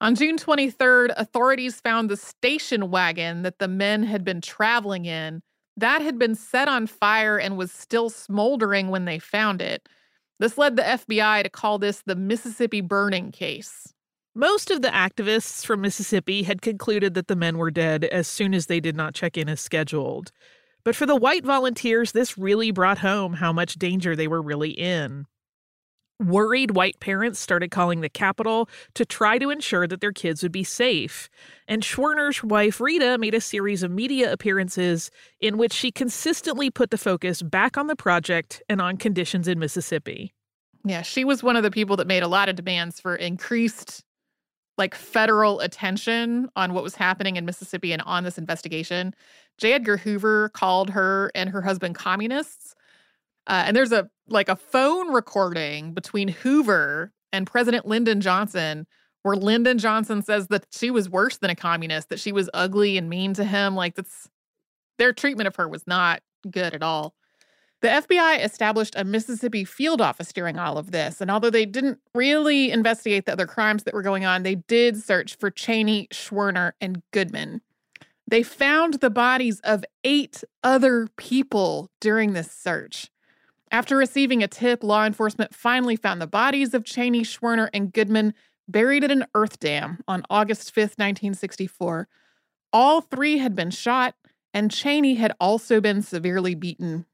On 0.00 0.14
June 0.14 0.36
23rd, 0.36 1.12
authorities 1.16 1.80
found 1.80 2.08
the 2.08 2.16
station 2.16 2.90
wagon 2.90 3.42
that 3.42 3.58
the 3.58 3.68
men 3.68 4.04
had 4.04 4.24
been 4.24 4.40
traveling 4.40 5.04
in. 5.04 5.42
That 5.76 6.02
had 6.02 6.18
been 6.18 6.34
set 6.34 6.68
on 6.68 6.86
fire 6.86 7.38
and 7.38 7.56
was 7.56 7.70
still 7.70 8.10
smoldering 8.10 8.88
when 8.88 9.04
they 9.04 9.18
found 9.18 9.60
it. 9.60 9.88
This 10.40 10.56
led 10.56 10.76
the 10.76 10.82
FBI 10.82 11.42
to 11.42 11.48
call 11.48 11.78
this 11.78 12.02
the 12.06 12.16
Mississippi 12.16 12.80
burning 12.80 13.32
case. 13.32 13.92
Most 14.38 14.70
of 14.70 14.82
the 14.82 14.88
activists 14.90 15.66
from 15.66 15.80
Mississippi 15.80 16.44
had 16.44 16.62
concluded 16.62 17.14
that 17.14 17.26
the 17.26 17.34
men 17.34 17.58
were 17.58 17.72
dead 17.72 18.04
as 18.04 18.28
soon 18.28 18.54
as 18.54 18.66
they 18.66 18.78
did 18.78 18.94
not 18.94 19.12
check 19.12 19.36
in 19.36 19.48
as 19.48 19.60
scheduled. 19.60 20.30
But 20.84 20.94
for 20.94 21.06
the 21.06 21.16
white 21.16 21.44
volunteers, 21.44 22.12
this 22.12 22.38
really 22.38 22.70
brought 22.70 22.98
home 22.98 23.32
how 23.32 23.52
much 23.52 23.80
danger 23.80 24.14
they 24.14 24.28
were 24.28 24.40
really 24.40 24.70
in. 24.70 25.26
Worried 26.20 26.76
white 26.76 27.00
parents 27.00 27.40
started 27.40 27.72
calling 27.72 28.00
the 28.00 28.08
Capitol 28.08 28.68
to 28.94 29.04
try 29.04 29.38
to 29.38 29.50
ensure 29.50 29.88
that 29.88 30.00
their 30.00 30.12
kids 30.12 30.44
would 30.44 30.52
be 30.52 30.62
safe. 30.62 31.28
And 31.66 31.82
Schwerner's 31.82 32.44
wife, 32.44 32.80
Rita, 32.80 33.18
made 33.18 33.34
a 33.34 33.40
series 33.40 33.82
of 33.82 33.90
media 33.90 34.32
appearances 34.32 35.10
in 35.40 35.58
which 35.58 35.72
she 35.72 35.90
consistently 35.90 36.70
put 36.70 36.92
the 36.92 36.96
focus 36.96 37.42
back 37.42 37.76
on 37.76 37.88
the 37.88 37.96
project 37.96 38.62
and 38.68 38.80
on 38.80 38.98
conditions 38.98 39.48
in 39.48 39.58
Mississippi. 39.58 40.32
Yeah, 40.84 41.02
she 41.02 41.24
was 41.24 41.42
one 41.42 41.56
of 41.56 41.64
the 41.64 41.72
people 41.72 41.96
that 41.96 42.06
made 42.06 42.22
a 42.22 42.28
lot 42.28 42.48
of 42.48 42.54
demands 42.54 43.00
for 43.00 43.16
increased 43.16 44.04
like 44.78 44.94
federal 44.94 45.60
attention 45.60 46.48
on 46.56 46.72
what 46.72 46.84
was 46.84 46.94
happening 46.94 47.36
in 47.36 47.44
Mississippi 47.44 47.92
and 47.92 48.00
on 48.02 48.24
this 48.24 48.38
investigation. 48.38 49.14
J. 49.58 49.72
Edgar 49.72 49.96
Hoover 49.96 50.50
called 50.50 50.90
her 50.90 51.30
and 51.34 51.50
her 51.50 51.60
husband 51.60 51.96
communists. 51.96 52.74
Uh, 53.46 53.64
and 53.66 53.76
there's 53.76 53.92
a 53.92 54.08
like 54.28 54.48
a 54.48 54.56
phone 54.56 55.12
recording 55.12 55.92
between 55.92 56.28
Hoover 56.28 57.12
and 57.32 57.46
President 57.46 57.86
Lyndon 57.86 58.20
Johnson 58.20 58.86
where 59.22 59.36
Lyndon 59.36 59.78
Johnson 59.78 60.22
says 60.22 60.46
that 60.48 60.66
she 60.70 60.90
was 60.90 61.08
worse 61.08 61.38
than 61.38 61.50
a 61.50 61.54
communist, 61.54 62.08
that 62.08 62.20
she 62.20 62.32
was 62.32 62.48
ugly 62.54 62.96
and 62.96 63.10
mean 63.10 63.34
to 63.34 63.44
him. 63.44 63.74
Like 63.74 63.94
that's 63.94 64.28
their 64.96 65.12
treatment 65.12 65.48
of 65.48 65.56
her 65.56 65.68
was 65.68 65.86
not 65.86 66.22
good 66.50 66.74
at 66.74 66.82
all. 66.82 67.14
The 67.80 67.88
FBI 67.88 68.44
established 68.44 68.94
a 68.96 69.04
Mississippi 69.04 69.64
field 69.64 70.00
office 70.00 70.32
during 70.32 70.58
all 70.58 70.78
of 70.78 70.90
this. 70.90 71.20
And 71.20 71.30
although 71.30 71.50
they 71.50 71.64
didn't 71.64 72.00
really 72.12 72.72
investigate 72.72 73.26
the 73.26 73.32
other 73.32 73.46
crimes 73.46 73.84
that 73.84 73.94
were 73.94 74.02
going 74.02 74.24
on, 74.24 74.42
they 74.42 74.56
did 74.56 74.96
search 74.96 75.36
for 75.36 75.50
Chaney, 75.50 76.08
Schwerner, 76.12 76.72
and 76.80 77.02
Goodman. 77.12 77.60
They 78.26 78.42
found 78.42 78.94
the 78.94 79.10
bodies 79.10 79.60
of 79.60 79.84
eight 80.02 80.42
other 80.64 81.06
people 81.16 81.90
during 82.00 82.32
this 82.32 82.50
search. 82.50 83.10
After 83.70 83.96
receiving 83.96 84.42
a 84.42 84.48
tip, 84.48 84.82
law 84.82 85.06
enforcement 85.06 85.54
finally 85.54 85.96
found 85.96 86.20
the 86.20 86.26
bodies 86.26 86.74
of 86.74 86.84
Chaney, 86.84 87.22
Schwerner, 87.22 87.68
and 87.72 87.92
Goodman 87.92 88.34
buried 88.66 89.04
in 89.04 89.10
an 89.10 89.26
earth 89.34 89.60
dam 89.60 90.02
on 90.08 90.24
August 90.28 90.74
5th, 90.74 90.98
1964. 90.98 92.08
All 92.72 93.00
three 93.00 93.38
had 93.38 93.54
been 93.54 93.70
shot, 93.70 94.14
and 94.52 94.70
Chaney 94.70 95.14
had 95.14 95.32
also 95.38 95.80
been 95.80 96.02
severely 96.02 96.54
beaten 96.54 97.06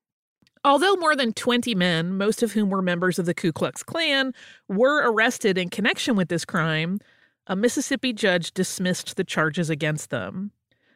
Although 0.64 0.96
more 0.96 1.14
than 1.14 1.34
20 1.34 1.74
men, 1.74 2.16
most 2.16 2.42
of 2.42 2.52
whom 2.52 2.70
were 2.70 2.80
members 2.80 3.18
of 3.18 3.26
the 3.26 3.34
Ku 3.34 3.52
Klux 3.52 3.82
Klan, 3.82 4.32
were 4.66 5.10
arrested 5.10 5.58
in 5.58 5.68
connection 5.68 6.16
with 6.16 6.28
this 6.28 6.46
crime, 6.46 7.00
a 7.46 7.54
Mississippi 7.54 8.14
judge 8.14 8.52
dismissed 8.54 9.16
the 9.16 9.24
charges 9.24 9.68
against 9.68 10.08
them. 10.08 10.52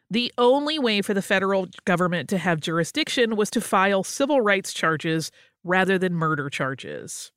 The 0.09 0.33
only 0.39 0.79
way 0.79 1.03
for 1.03 1.13
the 1.13 1.21
federal 1.21 1.67
government 1.85 2.29
to 2.29 2.39
have 2.39 2.59
jurisdiction 2.59 3.35
was 3.35 3.51
to 3.51 3.61
file 3.61 4.03
civil 4.03 4.41
rights 4.41 4.73
charges 4.73 5.29
rather 5.63 5.99
than 5.99 6.15
murder 6.15 6.49
charges. 6.49 7.31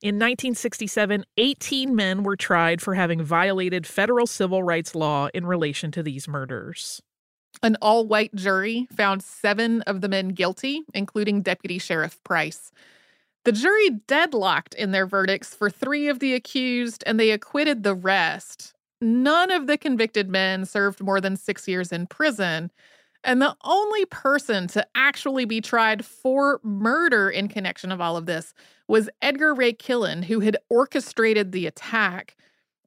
In 0.00 0.14
1967, 0.16 1.26
18 1.36 1.94
men 1.94 2.22
were 2.22 2.36
tried 2.36 2.80
for 2.80 2.94
having 2.94 3.22
violated 3.22 3.86
federal 3.86 4.26
civil 4.26 4.62
rights 4.62 4.94
law 4.94 5.28
in 5.34 5.44
relation 5.44 5.90
to 5.92 6.02
these 6.02 6.26
murders. 6.26 7.02
An 7.62 7.76
all 7.82 8.06
white 8.06 8.34
jury 8.34 8.86
found 8.94 9.22
seven 9.22 9.82
of 9.82 10.00
the 10.00 10.08
men 10.08 10.28
guilty, 10.28 10.82
including 10.94 11.42
Deputy 11.42 11.78
Sheriff 11.78 12.22
Price. 12.22 12.70
The 13.44 13.52
jury 13.52 13.90
deadlocked 14.06 14.74
in 14.74 14.90
their 14.90 15.06
verdicts 15.06 15.54
for 15.54 15.70
three 15.70 16.08
of 16.08 16.18
the 16.18 16.34
accused, 16.34 17.04
and 17.06 17.18
they 17.18 17.30
acquitted 17.30 17.82
the 17.82 17.94
rest. 17.94 18.74
None 19.00 19.50
of 19.50 19.66
the 19.66 19.78
convicted 19.78 20.28
men 20.28 20.64
served 20.64 21.02
more 21.02 21.20
than 21.20 21.36
six 21.36 21.68
years 21.68 21.92
in 21.92 22.06
prison. 22.06 22.70
And 23.22 23.42
the 23.42 23.56
only 23.64 24.04
person 24.06 24.68
to 24.68 24.86
actually 24.94 25.44
be 25.44 25.60
tried 25.60 26.04
for 26.04 26.60
murder 26.62 27.28
in 27.28 27.48
connection 27.48 27.92
of 27.92 28.00
all 28.00 28.16
of 28.16 28.26
this 28.26 28.54
was 28.88 29.10
Edgar 29.20 29.54
Ray 29.54 29.72
Killen, 29.72 30.24
who 30.24 30.40
had 30.40 30.56
orchestrated 30.68 31.52
the 31.52 31.66
attack. 31.66 32.36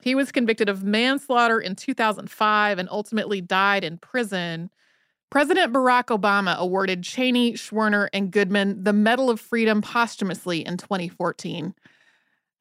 He 0.02 0.16
was 0.16 0.32
convicted 0.32 0.70
of 0.70 0.84
manslaughter 0.84 1.60
in 1.60 1.76
2005 1.76 2.80
and 2.80 2.90
ultimately 2.90 3.42
died 3.42 3.84
in 3.84 3.98
prison. 3.98 4.70
President 5.30 5.74
Barack 5.74 6.06
Obama 6.06 6.56
awarded 6.56 7.04
Chaney, 7.04 7.54
Schwerner, 7.54 8.08
and 8.14 8.32
Goodman 8.32 8.84
the 8.84 8.94
Medal 8.94 9.30
of 9.30 9.40
Freedom 9.40 9.82
posthumously 9.82 10.66
in 10.66 10.78
2014. 10.78 11.76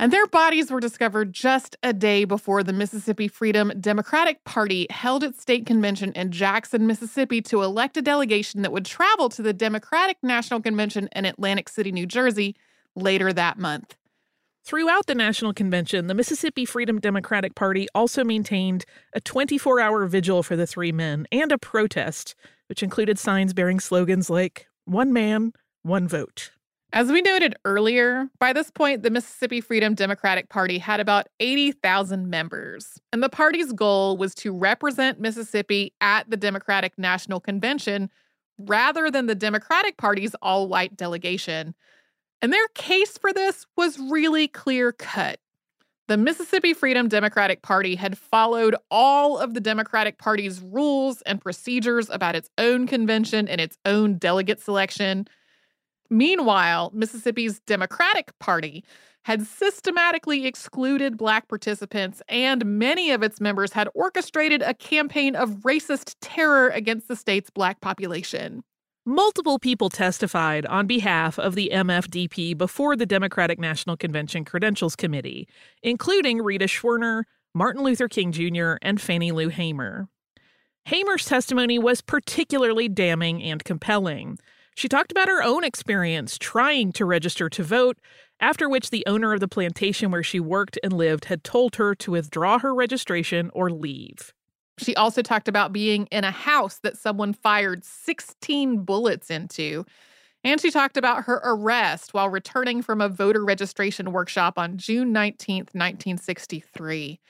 And 0.01 0.12
their 0.12 0.27
bodies 0.27 0.70
were 0.70 0.79
discovered 0.79 1.33
just 1.33 1.77
a 1.83 1.92
day 1.92 2.24
before 2.24 2.62
the 2.62 2.72
Mississippi 2.72 3.27
Freedom 3.27 3.72
Democratic 3.81 4.44
Party 4.44 4.87
held 4.90 5.24
its 5.24 5.40
state 5.40 5.66
convention 5.66 6.12
in 6.12 6.31
Jackson, 6.31 6.87
Mississippi 6.87 7.40
to 7.42 7.62
elect 7.62 7.96
a 7.96 8.03
delegation 8.03 8.62
that 8.62 8.70
would 8.70 8.85
travel 8.85 9.29
to 9.31 9.42
the 9.42 9.53
Democratic 9.53 10.18
National 10.22 10.61
Convention 10.61 11.09
in 11.16 11.24
Atlantic 11.24 11.68
City, 11.68 11.90
New 11.90 12.07
Jersey 12.07 12.55
later 12.94 13.33
that 13.33 13.59
month. 13.59 13.96
Throughout 14.68 15.07
the 15.07 15.14
National 15.14 15.54
Convention, 15.54 16.09
the 16.09 16.14
Mississippi 16.14 16.66
Freedom 16.66 17.00
Democratic 17.00 17.54
Party 17.54 17.87
also 17.94 18.22
maintained 18.22 18.85
a 19.14 19.20
24 19.22 19.81
hour 19.81 20.04
vigil 20.04 20.42
for 20.42 20.57
the 20.57 20.66
three 20.66 20.92
men 20.92 21.26
and 21.33 21.50
a 21.50 21.57
protest, 21.57 22.35
which 22.66 22.83
included 22.83 23.18
signs 23.18 23.54
bearing 23.54 23.81
slogans 23.81 24.28
like 24.28 24.66
One 24.85 25.11
Man, 25.11 25.54
One 25.85 26.07
Vote. 26.07 26.50
As 26.92 27.11
we 27.11 27.22
noted 27.22 27.57
earlier, 27.64 28.28
by 28.38 28.52
this 28.52 28.70
point, 28.70 29.02
the 29.02 29.09
Mississippi 29.09 29.62
Freedom 29.62 29.94
Democratic 29.94 30.50
Party 30.50 30.76
had 30.76 31.00
about 31.00 31.28
80,000 31.40 32.28
members, 32.28 33.00
and 33.11 33.22
the 33.22 33.31
party's 33.31 33.72
goal 33.72 34.18
was 34.18 34.35
to 34.35 34.52
represent 34.52 35.18
Mississippi 35.18 35.94
at 36.02 36.28
the 36.28 36.37
Democratic 36.37 36.92
National 36.98 37.40
Convention 37.40 38.11
rather 38.59 39.11
than 39.11 39.28
the 39.28 39.35
Democratic 39.35 39.96
Party's 39.96 40.35
all 40.42 40.68
white 40.68 40.94
delegation. 40.94 41.74
And 42.40 42.53
their 42.53 42.68
case 42.68 43.18
for 43.18 43.33
this 43.33 43.66
was 43.77 43.98
really 43.98 44.48
clear 44.48 44.92
cut. 44.92 45.40
The 46.07 46.16
Mississippi 46.16 46.72
Freedom 46.72 47.09
Democratic 47.09 47.61
Party 47.61 47.94
had 47.94 48.16
followed 48.16 48.74
all 48.90 49.37
of 49.38 49.53
the 49.53 49.61
Democratic 49.61 50.18
Party's 50.18 50.62
rules 50.62 51.20
and 51.22 51.40
procedures 51.40 52.09
about 52.09 52.35
its 52.35 52.48
own 52.57 52.87
convention 52.87 53.46
and 53.46 53.61
its 53.61 53.77
own 53.85 54.14
delegate 54.14 54.61
selection. 54.61 55.27
Meanwhile, 56.09 56.92
Mississippi's 56.94 57.61
Democratic 57.61 58.31
Party 58.38 58.85
had 59.24 59.46
systematically 59.46 60.46
excluded 60.46 61.18
Black 61.18 61.48
participants, 61.48 62.22
and 62.29 62.64
many 62.64 63.11
of 63.11 63.22
its 63.22 63.38
members 63.38 63.74
had 63.74 63.90
orchestrated 63.94 64.62
a 64.62 64.72
campaign 64.72 65.37
of 65.37 65.51
racist 65.59 66.14
terror 66.22 66.70
against 66.70 67.09
the 67.09 67.16
state's 67.16 67.51
Black 67.51 67.83
population. 67.83 68.62
Multiple 69.06 69.58
people 69.58 69.88
testified 69.88 70.66
on 70.66 70.87
behalf 70.87 71.38
of 71.38 71.54
the 71.54 71.70
MFDP 71.72 72.56
before 72.56 72.94
the 72.94 73.06
Democratic 73.06 73.58
National 73.58 73.96
Convention 73.96 74.44
Credentials 74.44 74.94
Committee, 74.94 75.48
including 75.82 76.42
Rita 76.42 76.66
Schwerner, 76.66 77.22
Martin 77.54 77.82
Luther 77.82 78.08
King 78.08 78.32
Jr., 78.32 78.74
and 78.82 79.00
Fannie 79.00 79.32
Lou 79.32 79.48
Hamer. 79.48 80.08
Hamer's 80.84 81.24
testimony 81.24 81.78
was 81.78 82.00
particularly 82.00 82.88
damning 82.88 83.42
and 83.42 83.64
compelling. 83.64 84.38
She 84.74 84.88
talked 84.88 85.11
about 85.11 85.28
her 85.28 85.42
own 85.42 85.64
experience 85.64 86.38
trying 86.38 86.92
to 86.92 87.04
register 87.04 87.48
to 87.50 87.62
vote, 87.62 87.98
after 88.40 88.68
which 88.68 88.90
the 88.90 89.04
owner 89.06 89.32
of 89.32 89.40
the 89.40 89.48
plantation 89.48 90.11
where 90.11 90.22
she 90.22 90.38
worked 90.38 90.78
and 90.82 90.92
lived 90.92 91.26
had 91.26 91.42
told 91.44 91.76
her 91.76 91.94
to 91.96 92.11
withdraw 92.12 92.58
her 92.58 92.74
registration 92.74 93.50
or 93.54 93.70
leave. 93.70 94.32
She 94.78 94.94
also 94.96 95.22
talked 95.22 95.48
about 95.48 95.72
being 95.72 96.06
in 96.06 96.24
a 96.24 96.30
house 96.30 96.78
that 96.82 96.96
someone 96.96 97.32
fired 97.32 97.84
16 97.84 98.84
bullets 98.84 99.30
into. 99.30 99.84
And 100.44 100.60
she 100.60 100.70
talked 100.70 100.96
about 100.96 101.24
her 101.24 101.40
arrest 101.44 102.14
while 102.14 102.28
returning 102.28 102.80
from 102.80 103.00
a 103.00 103.08
voter 103.08 103.44
registration 103.44 104.12
workshop 104.12 104.58
on 104.58 104.78
June 104.78 105.12
19, 105.12 105.56
1963. 105.72 107.20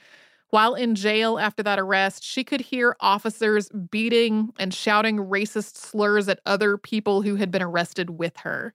While 0.50 0.74
in 0.74 0.94
jail 0.94 1.38
after 1.38 1.62
that 1.62 1.78
arrest, 1.78 2.24
she 2.24 2.44
could 2.44 2.61
hear 2.61 2.96
officers 3.00 3.68
beating 3.90 4.50
and 4.58 4.72
shouting 4.72 5.18
racist 5.18 5.76
slurs 5.76 6.28
at 6.28 6.40
other 6.46 6.78
people 6.78 7.22
who 7.22 7.37
had 7.37 7.50
been 7.50 7.62
arrested 7.62 8.11
with 8.11 8.37
her. 8.38 8.74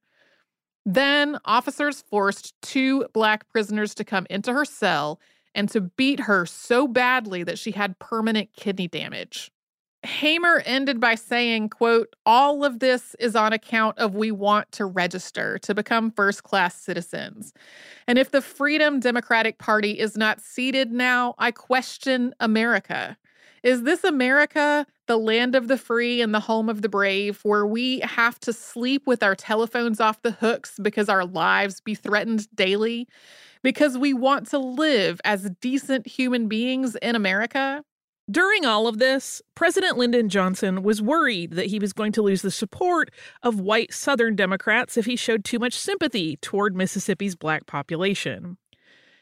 Then, 0.86 1.38
officers 1.46 2.02
forced 2.02 2.54
two 2.62 3.06
black 3.14 3.48
prisoners 3.50 3.96
to 3.96 4.04
come 4.04 4.28
into 4.30 4.54
her 4.54 4.66
cell 4.66 5.20
and 5.56 5.70
to 5.70 5.82
beat 5.82 6.22
her 6.22 6.46
so 6.46 6.88
badly 6.88 7.44
that 7.44 7.60
she 7.60 7.72
had 7.72 8.00
permanent 8.00 8.50
kidney 8.56 8.88
damage. 8.88 9.52
Hamer 10.04 10.62
ended 10.66 11.00
by 11.00 11.16
saying, 11.16 11.70
quote, 11.70 12.14
all 12.26 12.66
of 12.66 12.80
this 12.80 13.16
is 13.20 13.36
on 13.36 13.54
account 13.54 13.98
of 13.98 14.16
we 14.16 14.32
want 14.32 14.70
to 14.74 14.86
register 14.86 15.58
to 15.60 15.74
become 15.74 16.12
first 16.12 16.44
class 16.44 16.76
citizens. 16.76 17.54
And 18.06 18.18
if 18.18 18.32
the 18.32 18.42
Freedom 18.42 19.00
Democratic 19.00 19.60
Party 19.60 19.98
is 19.98 20.18
not 20.18 20.42
seated 20.42 20.92
now, 20.92 21.36
I 21.38 21.52
question 21.52 22.36
America. 22.42 23.18
Is 23.64 23.84
this 23.84 24.04
America, 24.04 24.86
the 25.08 25.18
land 25.18 25.56
of 25.56 25.70
the 25.70 25.78
free 25.78 26.22
and 26.22 26.36
the 26.36 26.42
home 26.42 26.68
of 26.68 26.82
the 26.82 26.90
brave, 26.90 27.40
where 27.44 27.66
we 27.66 28.02
have 28.02 28.38
to 28.42 28.52
sleep 28.52 29.08
with 29.08 29.24
our 29.24 29.36
telephones 29.36 30.02
off 30.02 30.22
the 30.22 30.32
hooks 30.32 30.78
because 30.82 31.08
our 31.08 31.26
lives 31.26 31.80
be 31.80 31.96
threatened 31.96 32.54
daily? 32.54 33.08
Because 33.64 33.98
we 33.98 34.14
want 34.14 34.48
to 34.50 34.60
live 34.60 35.22
as 35.24 35.50
decent 35.62 36.06
human 36.06 36.48
beings 36.48 36.96
in 37.02 37.16
America? 37.16 37.84
During 38.30 38.66
all 38.66 38.88
of 38.88 39.00
this, 39.00 39.42
President 39.56 39.98
Lyndon 39.98 40.30
Johnson 40.30 40.84
was 40.84 41.02
worried 41.02 41.52
that 41.52 41.68
he 41.68 41.80
was 41.80 41.92
going 41.94 42.12
to 42.14 42.22
lose 42.22 42.42
the 42.42 42.52
support 42.52 43.12
of 43.42 43.60
white 43.60 43.94
Southern 43.94 44.36
Democrats 44.36 44.98
if 44.98 45.06
he 45.06 45.16
showed 45.16 45.44
too 45.44 45.60
much 45.60 45.74
sympathy 45.74 46.38
toward 46.38 46.76
Mississippi's 46.76 47.36
black 47.36 47.66
population. 47.66 48.58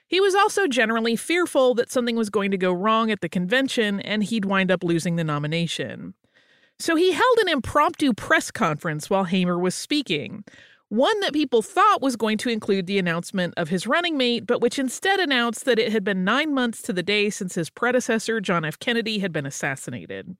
He 0.07 0.19
was 0.19 0.35
also 0.35 0.67
generally 0.67 1.15
fearful 1.15 1.73
that 1.75 1.91
something 1.91 2.15
was 2.15 2.29
going 2.29 2.51
to 2.51 2.57
go 2.57 2.73
wrong 2.73 3.09
at 3.11 3.21
the 3.21 3.29
convention 3.29 3.99
and 4.01 4.23
he'd 4.23 4.45
wind 4.45 4.69
up 4.69 4.83
losing 4.83 5.15
the 5.15 5.23
nomination. 5.23 6.13
So 6.79 6.95
he 6.95 7.11
held 7.11 7.37
an 7.41 7.49
impromptu 7.49 8.13
press 8.13 8.49
conference 8.51 9.09
while 9.09 9.23
Hamer 9.25 9.57
was 9.57 9.75
speaking, 9.75 10.43
one 10.91 11.17
that 11.21 11.31
people 11.31 11.61
thought 11.61 12.01
was 12.01 12.17
going 12.17 12.37
to 12.37 12.49
include 12.49 12.85
the 12.85 12.99
announcement 12.99 13.53
of 13.55 13.69
his 13.69 13.87
running 13.87 14.17
mate, 14.17 14.45
but 14.45 14.59
which 14.59 14.77
instead 14.77 15.21
announced 15.21 15.63
that 15.63 15.79
it 15.79 15.89
had 15.89 16.03
been 16.03 16.25
nine 16.25 16.53
months 16.53 16.81
to 16.81 16.91
the 16.91 17.01
day 17.01 17.29
since 17.29 17.55
his 17.55 17.69
predecessor, 17.69 18.41
John 18.41 18.65
F. 18.65 18.77
Kennedy, 18.77 19.19
had 19.19 19.31
been 19.31 19.45
assassinated. 19.45 20.35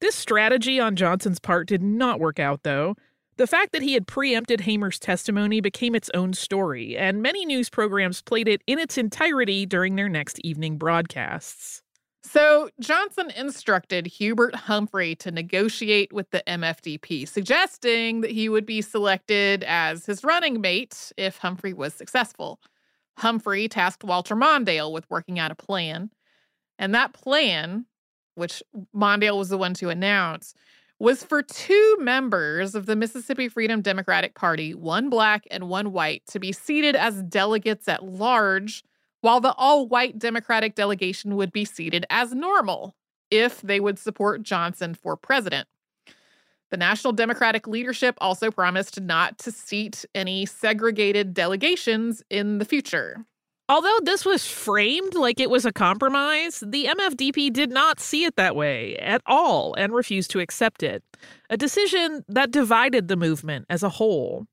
This 0.00 0.14
strategy 0.14 0.78
on 0.78 0.96
Johnson's 0.96 1.38
part 1.38 1.66
did 1.66 1.82
not 1.82 2.20
work 2.20 2.38
out, 2.38 2.62
though. 2.62 2.94
The 3.38 3.46
fact 3.46 3.72
that 3.72 3.80
he 3.80 3.94
had 3.94 4.06
preempted 4.06 4.60
Hamer's 4.60 4.98
testimony 4.98 5.62
became 5.62 5.94
its 5.94 6.10
own 6.12 6.34
story, 6.34 6.94
and 6.98 7.22
many 7.22 7.46
news 7.46 7.70
programs 7.70 8.20
played 8.20 8.48
it 8.48 8.60
in 8.66 8.78
its 8.78 8.98
entirety 8.98 9.64
during 9.64 9.96
their 9.96 10.10
next 10.10 10.40
evening 10.40 10.76
broadcasts. 10.76 11.82
So 12.22 12.68
Johnson 12.80 13.30
instructed 13.30 14.06
Hubert 14.06 14.54
Humphrey 14.54 15.14
to 15.16 15.30
negotiate 15.30 16.12
with 16.12 16.30
the 16.30 16.42
MFDP, 16.46 17.26
suggesting 17.26 18.20
that 18.20 18.30
he 18.30 18.48
would 18.48 18.66
be 18.66 18.82
selected 18.82 19.64
as 19.64 20.06
his 20.06 20.22
running 20.22 20.60
mate 20.60 21.12
if 21.16 21.38
Humphrey 21.38 21.72
was 21.72 21.94
successful. 21.94 22.60
Humphrey 23.18 23.68
tasked 23.68 24.04
Walter 24.04 24.36
Mondale 24.36 24.92
with 24.92 25.08
working 25.10 25.38
out 25.38 25.50
a 25.50 25.54
plan. 25.54 26.10
And 26.78 26.94
that 26.94 27.12
plan, 27.14 27.86
which 28.34 28.62
Mondale 28.94 29.36
was 29.36 29.48
the 29.48 29.58
one 29.58 29.74
to 29.74 29.88
announce, 29.88 30.54
was 30.98 31.24
for 31.24 31.42
two 31.42 31.96
members 31.98 32.74
of 32.74 32.84
the 32.84 32.96
Mississippi 32.96 33.48
Freedom 33.48 33.80
Democratic 33.80 34.34
Party, 34.34 34.74
one 34.74 35.08
black 35.08 35.46
and 35.50 35.68
one 35.68 35.92
white, 35.92 36.22
to 36.26 36.38
be 36.38 36.52
seated 36.52 36.94
as 36.94 37.22
delegates 37.22 37.88
at 37.88 38.04
large 38.04 38.84
while 39.20 39.40
the 39.40 39.54
all 39.54 39.86
white 39.86 40.18
Democratic 40.18 40.74
delegation 40.74 41.36
would 41.36 41.52
be 41.52 41.64
seated 41.64 42.06
as 42.10 42.32
normal 42.32 42.94
if 43.30 43.60
they 43.62 43.80
would 43.80 43.98
support 43.98 44.42
Johnson 44.42 44.94
for 44.94 45.16
president. 45.16 45.68
The 46.70 46.76
National 46.76 47.12
Democratic 47.12 47.66
leadership 47.66 48.16
also 48.20 48.50
promised 48.50 49.00
not 49.00 49.38
to 49.38 49.50
seat 49.50 50.04
any 50.14 50.46
segregated 50.46 51.34
delegations 51.34 52.22
in 52.30 52.58
the 52.58 52.64
future. 52.64 53.26
Although 53.68 53.98
this 54.02 54.24
was 54.24 54.46
framed 54.46 55.14
like 55.14 55.38
it 55.38 55.50
was 55.50 55.64
a 55.64 55.72
compromise, 55.72 56.62
the 56.66 56.86
MFDP 56.86 57.52
did 57.52 57.70
not 57.70 58.00
see 58.00 58.24
it 58.24 58.34
that 58.36 58.56
way 58.56 58.96
at 58.96 59.22
all 59.26 59.74
and 59.74 59.92
refused 59.92 60.32
to 60.32 60.40
accept 60.40 60.82
it, 60.82 61.04
a 61.50 61.56
decision 61.56 62.24
that 62.28 62.50
divided 62.50 63.06
the 63.06 63.16
movement 63.16 63.66
as 63.70 63.84
a 63.84 63.88
whole. 63.88 64.46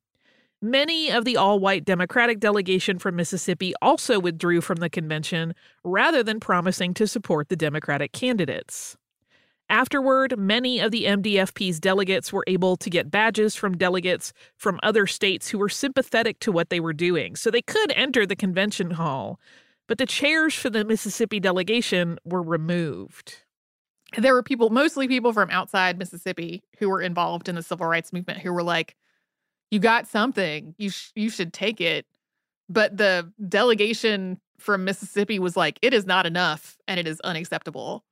Many 0.60 1.08
of 1.10 1.24
the 1.24 1.36
all 1.36 1.60
white 1.60 1.84
Democratic 1.84 2.40
delegation 2.40 2.98
from 2.98 3.14
Mississippi 3.14 3.74
also 3.80 4.18
withdrew 4.18 4.60
from 4.60 4.78
the 4.78 4.90
convention 4.90 5.54
rather 5.84 6.24
than 6.24 6.40
promising 6.40 6.94
to 6.94 7.06
support 7.06 7.48
the 7.48 7.54
Democratic 7.54 8.10
candidates. 8.10 8.96
Afterward, 9.70 10.36
many 10.36 10.80
of 10.80 10.90
the 10.90 11.04
MDFP's 11.04 11.78
delegates 11.78 12.32
were 12.32 12.42
able 12.48 12.76
to 12.76 12.90
get 12.90 13.08
badges 13.08 13.54
from 13.54 13.76
delegates 13.76 14.32
from 14.56 14.80
other 14.82 15.06
states 15.06 15.48
who 15.48 15.58
were 15.58 15.68
sympathetic 15.68 16.40
to 16.40 16.50
what 16.50 16.70
they 16.70 16.80
were 16.80 16.92
doing, 16.92 17.36
so 17.36 17.52
they 17.52 17.62
could 17.62 17.92
enter 17.92 18.26
the 18.26 18.34
convention 18.34 18.92
hall. 18.92 19.38
But 19.86 19.98
the 19.98 20.06
chairs 20.06 20.54
for 20.54 20.70
the 20.70 20.84
Mississippi 20.84 21.38
delegation 21.38 22.18
were 22.24 22.42
removed. 22.42 23.44
There 24.16 24.34
were 24.34 24.42
people, 24.42 24.70
mostly 24.70 25.06
people 25.06 25.32
from 25.32 25.50
outside 25.50 25.98
Mississippi, 25.98 26.64
who 26.78 26.88
were 26.88 27.02
involved 27.02 27.48
in 27.48 27.54
the 27.54 27.62
civil 27.62 27.86
rights 27.86 28.12
movement 28.12 28.40
who 28.40 28.52
were 28.52 28.64
like, 28.64 28.96
you 29.70 29.78
got 29.78 30.06
something. 30.06 30.74
You 30.78 30.90
sh- 30.90 31.12
you 31.14 31.30
should 31.30 31.52
take 31.52 31.80
it. 31.80 32.06
But 32.68 32.96
the 32.96 33.32
delegation 33.48 34.40
from 34.58 34.84
Mississippi 34.84 35.38
was 35.38 35.56
like, 35.56 35.78
it 35.82 35.94
is 35.94 36.06
not 36.06 36.26
enough 36.26 36.76
and 36.86 37.00
it 37.00 37.06
is 37.06 37.20
unacceptable. 37.20 38.04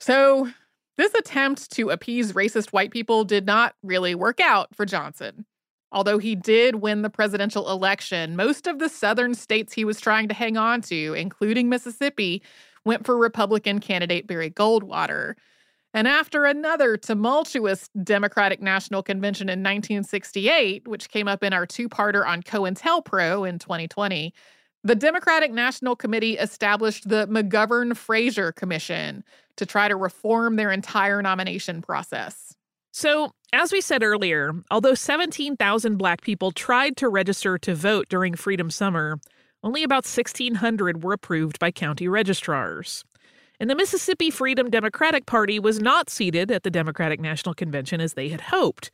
So, 0.00 0.48
this 0.96 1.14
attempt 1.14 1.72
to 1.72 1.90
appease 1.90 2.32
racist 2.32 2.70
white 2.70 2.92
people 2.92 3.24
did 3.24 3.46
not 3.46 3.74
really 3.82 4.14
work 4.14 4.40
out 4.40 4.74
for 4.74 4.86
Johnson. 4.86 5.44
Although 5.90 6.18
he 6.18 6.34
did 6.34 6.76
win 6.76 7.02
the 7.02 7.10
presidential 7.10 7.70
election, 7.70 8.36
most 8.36 8.66
of 8.66 8.78
the 8.78 8.88
southern 8.88 9.34
states 9.34 9.72
he 9.72 9.84
was 9.84 10.00
trying 10.00 10.28
to 10.28 10.34
hang 10.34 10.56
on 10.56 10.82
to, 10.82 11.14
including 11.14 11.68
Mississippi, 11.68 12.42
went 12.84 13.06
for 13.06 13.16
Republican 13.16 13.80
candidate 13.80 14.26
Barry 14.26 14.50
Goldwater. 14.50 15.34
And 15.94 16.08
after 16.08 16.44
another 16.44 16.96
tumultuous 16.96 17.88
Democratic 18.02 18.60
National 18.60 19.00
Convention 19.00 19.48
in 19.48 19.60
1968, 19.60 20.88
which 20.88 21.08
came 21.08 21.28
up 21.28 21.44
in 21.44 21.52
our 21.52 21.66
two 21.66 21.88
parter 21.88 22.26
on 22.26 22.42
COINTELPRO 22.42 23.48
in 23.48 23.60
2020, 23.60 24.34
the 24.82 24.96
Democratic 24.96 25.52
National 25.52 25.94
Committee 25.94 26.36
established 26.36 27.08
the 27.08 27.28
McGovern 27.28 27.96
Fraser 27.96 28.50
Commission 28.50 29.22
to 29.56 29.64
try 29.64 29.86
to 29.86 29.94
reform 29.94 30.56
their 30.56 30.72
entire 30.72 31.22
nomination 31.22 31.80
process. 31.80 32.56
So, 32.90 33.32
as 33.52 33.72
we 33.72 33.80
said 33.80 34.02
earlier, 34.02 34.52
although 34.72 34.94
17,000 34.94 35.96
black 35.96 36.22
people 36.22 36.50
tried 36.50 36.96
to 36.96 37.08
register 37.08 37.56
to 37.58 37.74
vote 37.74 38.08
during 38.08 38.34
Freedom 38.34 38.68
Summer, 38.68 39.20
only 39.62 39.84
about 39.84 40.04
1,600 40.04 41.04
were 41.04 41.12
approved 41.12 41.60
by 41.60 41.70
county 41.70 42.08
registrars. 42.08 43.04
And 43.64 43.70
the 43.70 43.76
Mississippi 43.76 44.28
Freedom 44.28 44.68
Democratic 44.68 45.24
Party 45.24 45.58
was 45.58 45.80
not 45.80 46.10
seated 46.10 46.50
at 46.50 46.64
the 46.64 46.70
Democratic 46.70 47.18
National 47.18 47.54
Convention 47.54 47.98
as 47.98 48.12
they 48.12 48.28
had 48.28 48.42
hoped, 48.42 48.90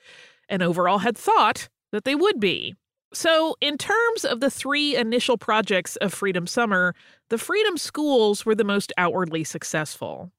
and 0.49 0.63
overall 0.63 0.99
had 0.99 1.19
thought 1.19 1.69
that 1.91 2.05
they 2.05 2.15
would 2.15 2.39
be. 2.39 2.77
So, 3.13 3.57
in 3.61 3.77
terms 3.77 4.25
of 4.25 4.39
the 4.39 4.49
three 4.49 4.95
initial 4.95 5.37
projects 5.37 5.97
of 5.97 6.15
Freedom 6.15 6.47
Summer, 6.47 6.95
the 7.31 7.37
Freedom 7.37 7.77
Schools 7.77 8.47
were 8.47 8.55
the 8.55 8.63
most 8.63 8.93
outwardly 8.97 9.43
successful. 9.43 10.31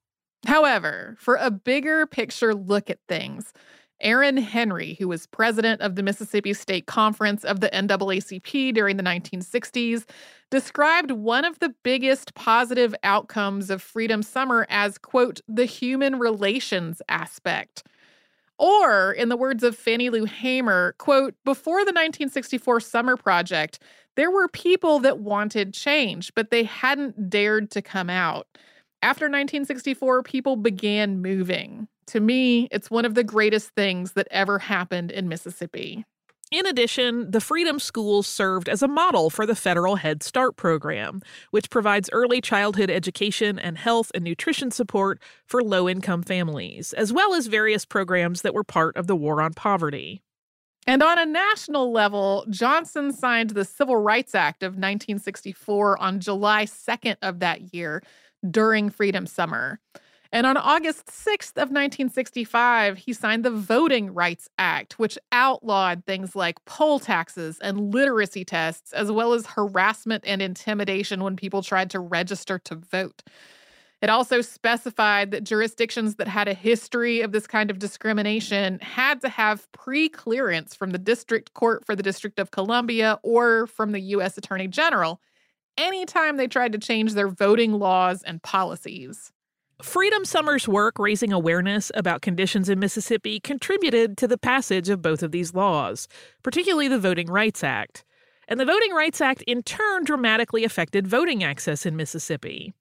However, 0.48 1.18
for 1.20 1.36
a 1.36 1.52
bigger 1.52 2.08
picture 2.08 2.56
look 2.56 2.90
at 2.90 3.00
things, 3.10 3.52
Aaron 4.02 4.38
Henry, 4.38 4.96
who 5.00 5.08
was 5.08 5.28
president 5.28 5.82
of 5.82 5.96
the 5.96 6.04
Mississippi 6.04 6.54
State 6.54 6.86
Conference 6.86 7.44
of 7.44 7.60
the 7.60 7.70
NAACP 7.70 8.74
during 8.74 8.98
the 8.98 9.04
1960s, 9.04 10.06
described 10.50 11.12
one 11.12 11.46
of 11.46 11.60
the 11.60 11.74
biggest 11.84 12.34
positive 12.34 12.94
outcomes 13.04 13.70
of 13.70 13.82
Freedom 13.82 14.22
Summer 14.22 14.68
as, 14.70 14.98
quote, 14.98 15.42
the 15.48 15.66
human 15.66 16.20
relations 16.20 17.02
aspect. 17.08 17.84
Or, 18.58 19.12
in 19.12 19.30
the 19.30 19.38
words 19.38 19.64
of 19.64 19.76
Fannie 19.76 20.10
Lou 20.10 20.26
Hamer, 20.26 20.94
quote, 21.00 21.34
before 21.46 21.80
the 21.80 21.94
1964 21.94 22.80
Summer 22.82 23.18
Project, 23.18 23.80
there 24.16 24.30
were 24.30 24.48
people 24.48 25.00
that 25.00 25.20
wanted 25.20 25.74
change, 25.74 26.34
but 26.36 26.52
they 26.52 26.64
hadn't 26.64 27.30
dared 27.30 27.72
to 27.72 27.82
come 27.82 28.10
out. 28.10 28.48
After 29.04 29.26
1964, 29.26 30.22
people 30.24 30.56
began 30.56 31.24
moving. 31.24 31.88
To 32.08 32.20
me, 32.20 32.68
it's 32.72 32.92
one 32.92 33.06
of 33.06 33.16
the 33.16 33.24
greatest 33.24 33.72
things 33.72 34.14
that 34.14 34.28
ever 34.30 34.60
happened 34.60 35.12
in 35.12 35.28
Mississippi. 35.28 36.06
In 36.52 36.68
addition, 36.68 37.32
the 37.32 37.42
Freedom 37.42 37.80
Schools 37.80 38.28
served 38.28 38.68
as 38.68 38.84
a 38.84 38.88
model 38.88 39.30
for 39.30 39.46
the 39.46 39.56
federal 39.56 39.96
Head 39.96 40.22
Start 40.22 40.56
program, 40.56 41.22
which 41.50 41.70
provides 41.70 42.10
early 42.12 42.42
childhood 42.42 42.92
education 42.92 43.58
and 43.58 43.78
health 43.78 44.12
and 44.14 44.24
nutrition 44.24 44.70
support 44.70 45.20
for 45.46 45.64
low 45.64 45.88
income 45.88 46.22
families, 46.22 46.94
as 46.94 47.14
well 47.14 47.34
as 47.34 47.48
various 47.48 47.86
programs 47.86 48.42
that 48.42 48.54
were 48.54 48.66
part 48.66 48.98
of 48.98 49.08
the 49.08 49.16
War 49.16 49.42
on 49.42 49.54
Poverty. 49.54 50.22
And 50.86 51.02
on 51.02 51.18
a 51.18 51.26
national 51.26 51.92
level, 51.92 52.46
Johnson 52.50 53.14
signed 53.14 53.52
the 53.52 53.66
Civil 53.66 53.98
Rights 53.98 54.36
Act 54.36 54.62
of 54.62 54.74
1964 54.74 56.02
on 56.02 56.20
July 56.20 56.66
2nd 56.66 57.16
of 57.22 57.40
that 57.40 57.74
year 57.74 58.04
during 58.50 58.90
Freedom 58.90 59.26
Summer. 59.26 59.80
And 60.34 60.48
on 60.48 60.56
August 60.56 61.08
6th 61.08 61.58
of 61.58 61.70
1965, 61.72 62.98
he 62.98 63.12
signed 63.12 63.44
the 63.44 63.52
Voting 63.52 64.14
Rights 64.14 64.48
Act, 64.58 64.98
which 64.98 65.18
outlawed 65.34 66.06
things 66.06 66.36
like 66.38 66.64
poll 66.64 67.00
taxes 67.00 67.60
and 67.62 67.94
literacy 67.94 68.46
tests, 68.46 68.94
as 68.94 69.12
well 69.12 69.34
as 69.34 69.46
harassment 69.46 70.24
and 70.26 70.42
intimidation 70.42 71.22
when 71.22 71.36
people 71.36 71.62
tried 71.62 71.90
to 71.90 72.00
register 72.00 72.58
to 72.60 72.76
vote. 72.76 73.24
It 74.02 74.10
also 74.10 74.42
specified 74.42 75.32
that 75.32 75.44
jurisdictions 75.44 76.16
that 76.16 76.28
had 76.28 76.48
a 76.48 76.56
history 76.56 77.22
of 77.22 77.34
this 77.34 77.46
kind 77.46 77.70
of 77.70 77.78
discrimination 77.78 78.80
had 78.80 79.22
to 79.22 79.30
have 79.30 79.72
pre 79.74 80.10
clearance 80.10 80.74
from 80.74 80.92
the 80.92 80.98
District 80.98 81.54
Court 81.54 81.86
for 81.86 81.96
the 81.96 82.02
District 82.02 82.40
of 82.40 82.52
Columbia 82.52 83.20
or 83.22 83.68
from 83.68 83.92
the 83.92 84.00
U.S. 84.00 84.38
Attorney 84.38 84.68
General 84.68 85.22
anytime 85.78 86.38
they 86.38 86.48
tried 86.48 86.72
to 86.74 86.78
change 86.78 87.14
their 87.14 87.28
voting 87.28 87.74
laws 87.74 88.24
and 88.24 88.42
policies. 88.42 89.32
Freedom 89.82 90.26
Summer's 90.26 90.68
work 90.68 91.00
raising 91.00 91.34
awareness 91.34 91.92
about 91.96 92.22
conditions 92.22 92.70
in 92.70 92.80
Mississippi 92.80 93.40
contributed 93.40 94.16
to 94.18 94.28
the 94.28 94.38
passage 94.38 94.90
of 94.90 95.02
both 95.02 95.24
of 95.24 95.32
these 95.32 95.56
laws, 95.56 96.08
particularly 96.44 96.88
the 96.88 97.00
Voting 97.00 97.28
Rights 97.28 97.64
Act. 97.64 98.06
And 98.48 98.60
the 98.60 98.66
Voting 98.66 98.92
Rights 98.92 99.22
Act 99.22 99.42
in 99.44 99.64
turn 99.64 100.04
dramatically 100.04 100.64
affected 100.64 101.08
voting 101.08 101.44
access 101.44 101.86
in 101.86 101.96
Mississippi. 101.96 102.74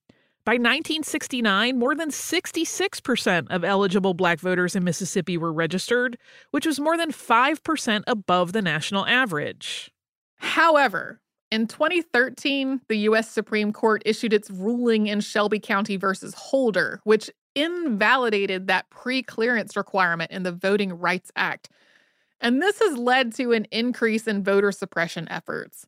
By 0.44 0.54
1969, 0.54 1.78
more 1.78 1.94
than 1.94 2.10
66% 2.10 3.46
of 3.50 3.62
eligible 3.62 4.14
black 4.14 4.40
voters 4.40 4.74
in 4.74 4.84
Mississippi 4.84 5.38
were 5.38 5.52
registered, 5.52 6.18
which 6.50 6.66
was 6.66 6.80
more 6.80 6.96
than 6.96 7.12
5% 7.12 8.02
above 8.06 8.52
the 8.52 8.62
national 8.62 9.06
average. 9.06 9.90
However, 10.36 11.20
in 11.50 11.66
2013, 11.66 12.80
the 12.88 12.98
U.S. 12.98 13.30
Supreme 13.30 13.72
Court 13.72 14.02
issued 14.06 14.32
its 14.32 14.50
ruling 14.50 15.08
in 15.08 15.20
Shelby 15.20 15.58
County 15.58 15.96
versus 15.96 16.34
Holder, 16.34 17.00
which 17.04 17.30
invalidated 17.54 18.68
that 18.68 18.88
pre 18.90 19.22
clearance 19.22 19.76
requirement 19.76 20.30
in 20.30 20.44
the 20.44 20.52
Voting 20.52 20.92
Rights 20.92 21.32
Act. 21.34 21.68
And 22.40 22.62
this 22.62 22.78
has 22.78 22.96
led 22.96 23.34
to 23.34 23.52
an 23.52 23.66
increase 23.70 24.26
in 24.26 24.44
voter 24.44 24.72
suppression 24.72 25.28
efforts. 25.28 25.86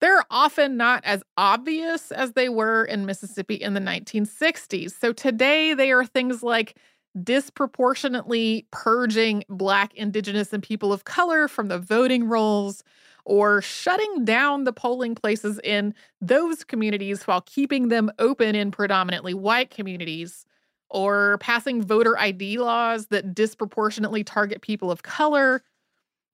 They're 0.00 0.24
often 0.30 0.76
not 0.76 1.02
as 1.04 1.22
obvious 1.38 2.12
as 2.12 2.32
they 2.32 2.48
were 2.50 2.84
in 2.84 3.06
Mississippi 3.06 3.54
in 3.54 3.72
the 3.72 3.80
1960s. 3.80 4.92
So 4.92 5.12
today 5.12 5.72
they 5.72 5.90
are 5.90 6.04
things 6.04 6.42
like 6.42 6.76
disproportionately 7.22 8.66
purging 8.70 9.44
Black, 9.48 9.94
Indigenous, 9.94 10.52
and 10.52 10.62
people 10.62 10.92
of 10.92 11.04
color 11.04 11.48
from 11.48 11.68
the 11.68 11.78
voting 11.78 12.24
rolls 12.24 12.82
or 13.26 13.60
shutting 13.60 14.24
down 14.24 14.62
the 14.64 14.72
polling 14.72 15.14
places 15.14 15.60
in 15.64 15.92
those 16.20 16.62
communities 16.62 17.24
while 17.24 17.40
keeping 17.40 17.88
them 17.88 18.10
open 18.20 18.54
in 18.54 18.70
predominantly 18.70 19.34
white 19.34 19.68
communities, 19.68 20.46
or 20.88 21.36
passing 21.38 21.82
voter 21.82 22.16
ID 22.16 22.58
laws 22.58 23.08
that 23.08 23.34
disproportionately 23.34 24.22
target 24.22 24.62
people 24.62 24.92
of 24.92 25.02
color, 25.02 25.60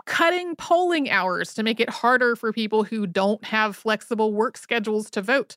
cutting 0.05 0.55
polling 0.57 1.11
hours 1.11 1.55
to 1.55 1.63
make 1.63 1.81
it 1.81 1.89
harder 1.89 2.37
for 2.37 2.53
people 2.53 2.85
who 2.85 3.07
don't 3.07 3.43
have 3.43 3.75
flexible 3.75 4.35
work 4.35 4.59
schedules 4.59 5.09
to 5.11 5.23
vote. 5.23 5.57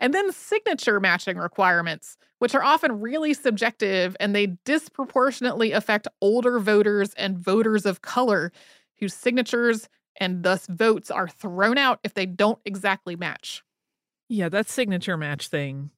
And 0.00 0.12
then 0.12 0.32
signature 0.32 0.98
matching 0.98 1.36
requirements, 1.36 2.16
which 2.40 2.52
are 2.56 2.64
often 2.64 3.00
really 3.00 3.32
subjective 3.32 4.16
and 4.18 4.34
they 4.34 4.56
disproportionately 4.64 5.70
affect 5.70 6.08
older 6.20 6.58
voters 6.58 7.14
and 7.14 7.38
voters 7.38 7.86
of 7.86 8.02
color 8.02 8.50
whose 8.98 9.14
signatures 9.14 9.88
and 10.18 10.42
thus 10.42 10.66
votes 10.66 11.10
are 11.10 11.28
thrown 11.28 11.78
out 11.78 12.00
if 12.04 12.14
they 12.14 12.26
don't 12.26 12.58
exactly 12.64 13.16
match. 13.16 13.62
Yeah, 14.28 14.48
that 14.48 14.68
signature 14.68 15.16
match 15.16 15.48
thing. 15.48 15.90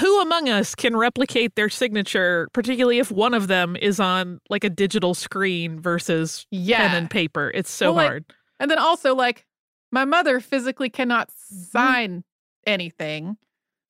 Who 0.00 0.20
among 0.22 0.48
us 0.48 0.74
can 0.74 0.96
replicate 0.96 1.56
their 1.56 1.68
signature, 1.68 2.48
particularly 2.52 2.98
if 2.98 3.10
one 3.10 3.34
of 3.34 3.48
them 3.48 3.76
is 3.76 4.00
on 4.00 4.40
like 4.48 4.64
a 4.64 4.70
digital 4.70 5.12
screen 5.12 5.78
versus 5.78 6.46
yeah. 6.50 6.88
pen 6.88 6.96
and 6.96 7.10
paper? 7.10 7.50
It's 7.54 7.70
so 7.70 7.92
well, 7.92 8.06
hard. 8.06 8.24
Like, 8.28 8.36
and 8.60 8.70
then 8.70 8.78
also, 8.78 9.14
like, 9.14 9.46
my 9.92 10.06
mother 10.06 10.40
physically 10.40 10.88
cannot 10.88 11.28
mm-hmm. 11.28 11.62
sign 11.64 12.24
anything. 12.66 13.36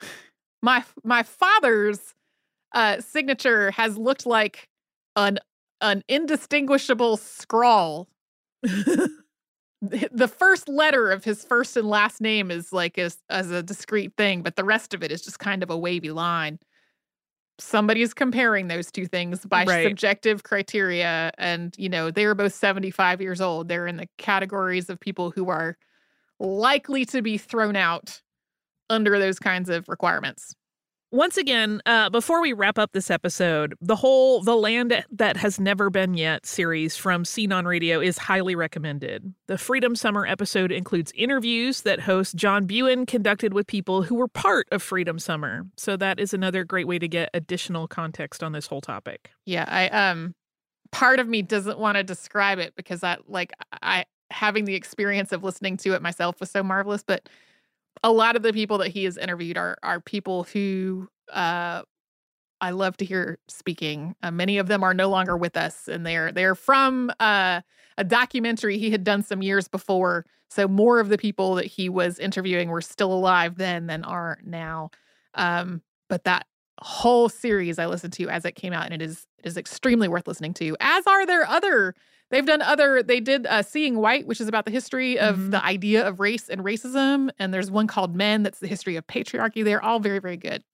My 0.63 0.83
my 1.03 1.23
father's 1.23 2.15
uh, 2.75 3.03
signature 3.03 3.71
has 3.73 3.99
looked 3.99 4.25
like 4.25 4.71
an 5.15 5.39
an 5.83 6.03
indistinguishable 6.09 7.19
scrawl 7.19 8.09
the 10.13 10.29
first 10.29 10.69
letter 10.69 11.11
of 11.11 11.25
his 11.25 11.45
first 11.45 11.77
and 11.77 11.89
last 11.89 12.21
name 12.21 12.51
is 12.51 12.73
like 12.73 12.99
as, 12.99 13.19
as 13.29 13.51
a 13.51 13.63
discrete 13.63 14.17
thing, 14.17 14.43
but 14.43 14.57
the 14.57 14.65
rest 14.65 14.95
of 14.95 15.03
it 15.03 15.11
is 15.11 15.23
just 15.23 15.39
kind 15.39 15.63
of 15.63 15.71
a 15.71 15.77
wavy 15.77 16.11
line. 16.11 16.59
Somebody's 17.59 18.15
comparing 18.15 18.69
those 18.69 18.91
two 18.91 19.07
things 19.07 19.45
by 19.45 19.65
right. 19.65 19.87
subjective 19.87 20.43
criteria. 20.43 21.31
And, 21.39 21.75
you 21.79 21.89
know, 21.89 22.11
they 22.11 22.25
are 22.25 22.35
both 22.35 22.55
75 22.55 23.21
years 23.21 23.41
old. 23.41 23.69
They're 23.69 23.87
in 23.87 23.97
the 23.97 24.09
categories 24.19 24.91
of 24.91 24.99
people 24.99 25.31
who 25.31 25.49
are 25.51 25.77
likely 26.41 27.05
to 27.07 27.23
be 27.23 27.39
thrown 27.39 27.77
out 27.77 28.21
under 28.91 29.19
those 29.19 29.39
kinds 29.39 29.69
of 29.69 29.89
requirements 29.89 30.55
once 31.15 31.37
again, 31.37 31.81
uh, 31.87 32.11
before 32.11 32.43
we 32.43 32.53
wrap 32.53 32.77
up 32.77 32.91
this 32.91 33.09
episode, 33.09 33.77
the 33.81 33.95
whole 33.95 34.43
The 34.43 34.57
Land 34.57 35.05
That 35.13 35.37
Has 35.37 35.61
Never 35.61 35.89
Been 35.89 36.15
Yet 36.15 36.45
series 36.45 36.97
from 36.97 37.25
Scene 37.25 37.53
on 37.53 37.67
Radio 37.67 38.01
is 38.01 38.19
highly 38.19 38.57
recommended. 38.57 39.33
The 39.47 39.57
Freedom 39.57 39.95
Summer 39.95 40.27
episode 40.27 40.73
includes 40.73 41.13
interviews 41.15 41.83
that 41.83 42.01
host 42.01 42.35
John 42.35 42.67
Biewen 42.67 43.07
conducted 43.07 43.55
with 43.55 43.69
people 43.69 44.03
who 44.03 44.17
were 44.17 44.27
part 44.27 44.67
of 44.73 44.83
Freedom 44.83 45.21
Summer. 45.21 45.65
So 45.77 45.97
that 45.97 46.19
is 46.19 46.35
another 46.35 46.65
great 46.65 46.89
way 46.89 46.99
to 46.99 47.07
get 47.07 47.31
additional 47.33 47.87
context 47.87 48.43
on 48.43 48.51
this 48.51 48.67
whole 48.67 48.81
topic. 48.81 49.31
Yeah, 49.47 49.67
I 49.69 49.89
um 49.91 50.35
part 50.91 51.21
of 51.21 51.29
me 51.29 51.43
doesn't 51.43 51.79
want 51.79 51.97
to 51.97 52.03
describe 52.03 52.59
it 52.59 52.75
because 52.75 53.05
I 53.05 53.19
like 53.29 53.53
I 53.83 54.05
having 54.33 54.65
the 54.65 54.75
experience 54.75 55.31
of 55.31 55.45
listening 55.45 55.77
to 55.77 55.95
it 55.95 56.03
myself 56.03 56.41
was 56.41 56.51
so 56.51 56.65
marvelous. 56.65 57.05
But 57.07 57.29
a 58.03 58.13
lot 58.13 58.37
of 58.37 58.43
the 58.43 58.53
people 58.53 58.79
that 58.79 58.89
he 58.89 59.05
has 59.05 59.17
interviewed 59.17 59.57
are 59.57 59.77
are 59.83 60.01
people 60.01 60.45
who 60.45 61.09
uh, 61.33 61.83
I 62.61 62.71
love 62.71 62.97
to 62.99 63.05
hear 63.05 63.39
speaking. 63.49 64.15
Uh, 64.23 64.31
many 64.31 64.59
of 64.59 64.69
them 64.69 64.83
are 64.83 64.95
no 64.95 65.09
longer 65.09 65.37
with 65.37 65.57
us, 65.57 65.89
and 65.89 66.07
they're 66.07 66.33
they're 66.33 66.55
from 66.55 67.11
uh, 67.21 67.61
a 67.99 68.05
documentary 68.05 68.79
he 68.79 68.91
had 68.91 69.05
done 69.05 69.23
some 69.23 69.43
years 69.43 69.69
before. 69.69 70.25
So 70.51 70.69
more 70.69 71.01
of 71.01 71.09
the 71.09 71.19
people 71.19 71.57
that 71.57 71.67
he 71.67 71.89
was 71.89 72.19
interviewing 72.19 72.69
were 72.69 72.81
still 72.81 73.13
alive 73.13 73.57
then 73.57 73.87
than 73.87 74.05
are 74.05 74.39
now. 74.45 74.91
Um, 75.35 75.83
but 76.09 76.25
that 76.25 76.47
whole 76.81 77.29
series 77.29 77.79
I 77.79 77.87
listened 77.87 78.13
to 78.15 78.29
as 78.29 78.45
it 78.45 78.53
came 78.55 78.73
out, 78.73 78.85
and 78.85 78.95
it 78.95 79.03
is 79.03 79.27
it 79.39 79.49
is 79.49 79.57
extremely 79.57 80.09
worth 80.09 80.27
listening 80.27 80.55
to. 80.55 80.77
As 80.81 81.07
are 81.07 81.27
their 81.27 81.47
other. 81.47 81.95
They've 82.35 82.45
done 82.45 82.63
other. 82.63 83.01
They 83.01 83.21
did 83.21 83.47
uh, 83.47 83.63
"Seeing 83.63 83.97
White," 83.99 84.27
which 84.27 84.41
is 84.41 84.49
about 84.49 84.65
the 84.65 84.73
history 84.73 85.21
of 85.21 85.37
Mhm. 85.37 85.51
the 85.53 85.65
idea 85.65 86.05
of 86.05 86.19
race 86.19 86.49
and 86.49 86.63
racism, 86.63 87.31
and 87.39 87.55
there's 87.55 87.71
one 87.71 87.87
called 87.87 88.17
"Men" 88.17 88.43
that's 88.43 88.59
the 88.59 88.67
history 88.67 88.97
of 88.97 89.07
patriarchy. 89.07 89.63
They're 89.63 89.81
all 89.81 90.01
very 90.01 90.19
very 90.19 90.37
good. 90.37 90.65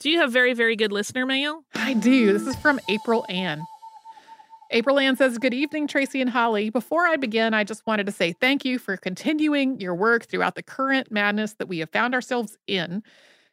Do 0.00 0.10
you 0.10 0.18
have 0.18 0.32
very, 0.32 0.52
very 0.52 0.74
good 0.74 0.90
listener 0.90 1.24
mail? 1.24 1.64
I 1.76 1.94
do. 1.94 2.32
This 2.32 2.48
is 2.48 2.56
from 2.56 2.80
April 2.88 3.24
Ann. 3.28 3.62
April 4.72 4.98
Ann 4.98 5.14
says, 5.14 5.38
Good 5.38 5.54
evening, 5.54 5.86
Tracy 5.86 6.20
and 6.20 6.30
Holly. 6.30 6.68
Before 6.70 7.06
I 7.06 7.14
begin, 7.14 7.54
I 7.54 7.62
just 7.62 7.86
wanted 7.86 8.06
to 8.06 8.12
say 8.12 8.32
thank 8.32 8.64
you 8.64 8.80
for 8.80 8.96
continuing 8.96 9.78
your 9.80 9.94
work 9.94 10.24
throughout 10.24 10.56
the 10.56 10.64
current 10.64 11.12
madness 11.12 11.54
that 11.54 11.68
we 11.68 11.78
have 11.78 11.90
found 11.90 12.12
ourselves 12.14 12.58
in. 12.66 13.04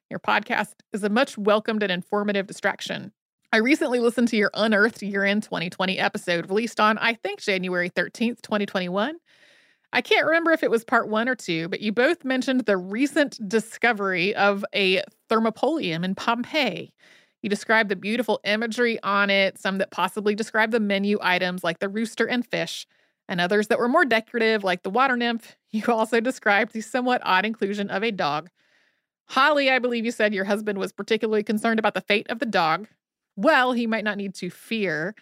Your 0.10 0.20
podcast 0.20 0.74
is 0.94 1.04
a 1.04 1.10
much 1.10 1.38
welcomed 1.38 1.84
and 1.84 1.92
informative 1.92 2.48
distraction. 2.48 3.12
I 3.54 3.58
recently 3.58 4.00
listened 4.00 4.28
to 4.30 4.38
your 4.38 4.52
Unearthed 4.54 5.02
Year 5.02 5.24
End 5.24 5.42
2020 5.42 5.98
episode 5.98 6.50
released 6.50 6.82
on, 6.82 6.98
I 6.98 7.14
think, 7.14 7.40
January 7.40 7.90
13th, 7.90 8.42
2021. 8.42 9.16
I 9.94 10.02
can't 10.02 10.26
remember 10.26 10.52
if 10.52 10.64
it 10.64 10.70
was 10.70 10.84
part 10.84 11.08
one 11.08 11.30
or 11.30 11.36
two, 11.36 11.70
but 11.70 11.80
you 11.80 11.94
both 11.94 12.26
mentioned 12.26 12.66
the 12.66 12.76
recent 12.76 13.40
discovery 13.48 14.36
of 14.36 14.66
a 14.76 15.02
thermopolium 15.30 16.04
in 16.04 16.14
Pompeii. 16.14 16.94
You 17.42 17.50
described 17.50 17.88
the 17.88 17.96
beautiful 17.96 18.42
imagery 18.44 19.02
on 19.02 19.30
it, 19.30 19.58
some 19.58 19.78
that 19.78 19.92
possibly 19.92 20.36
describe 20.36 20.72
the 20.72 20.82
menu 20.82 21.18
items 21.22 21.64
like 21.64 21.80
the 21.80 21.88
rooster 21.88 22.28
and 22.28 22.46
fish, 22.46 22.86
and 23.30 23.40
others 23.40 23.68
that 23.68 23.80
were 23.80 23.88
more 23.88 24.04
decorative 24.04 24.66
like 24.66 24.84
the 24.84 24.90
water 24.90 25.16
nymph. 25.16 25.56
You 25.72 25.84
also 25.88 26.20
described 26.20 26.74
the 26.74 26.82
somewhat 26.82 27.22
odd 27.24 27.46
inclusion 27.46 27.90
of 27.90 28.04
a 28.04 28.12
dog. 28.12 28.50
Holly, 29.26 29.70
I 29.70 29.80
believe 29.80 30.06
you 30.06 30.12
said 30.12 30.34
your 30.34 30.46
husband 30.46 30.80
was 30.80 30.92
particularly 30.92 31.44
concerned 31.44 31.78
about 31.78 31.94
the 31.94 32.02
fate 32.02 32.26
of 32.30 32.40
the 32.40 32.46
dog. 32.46 32.88
Well, 33.38 33.72
he 33.72 33.88
might 33.88 34.04
not 34.04 34.18
need 34.18 34.34
to 34.36 34.50
fear. 34.50 35.16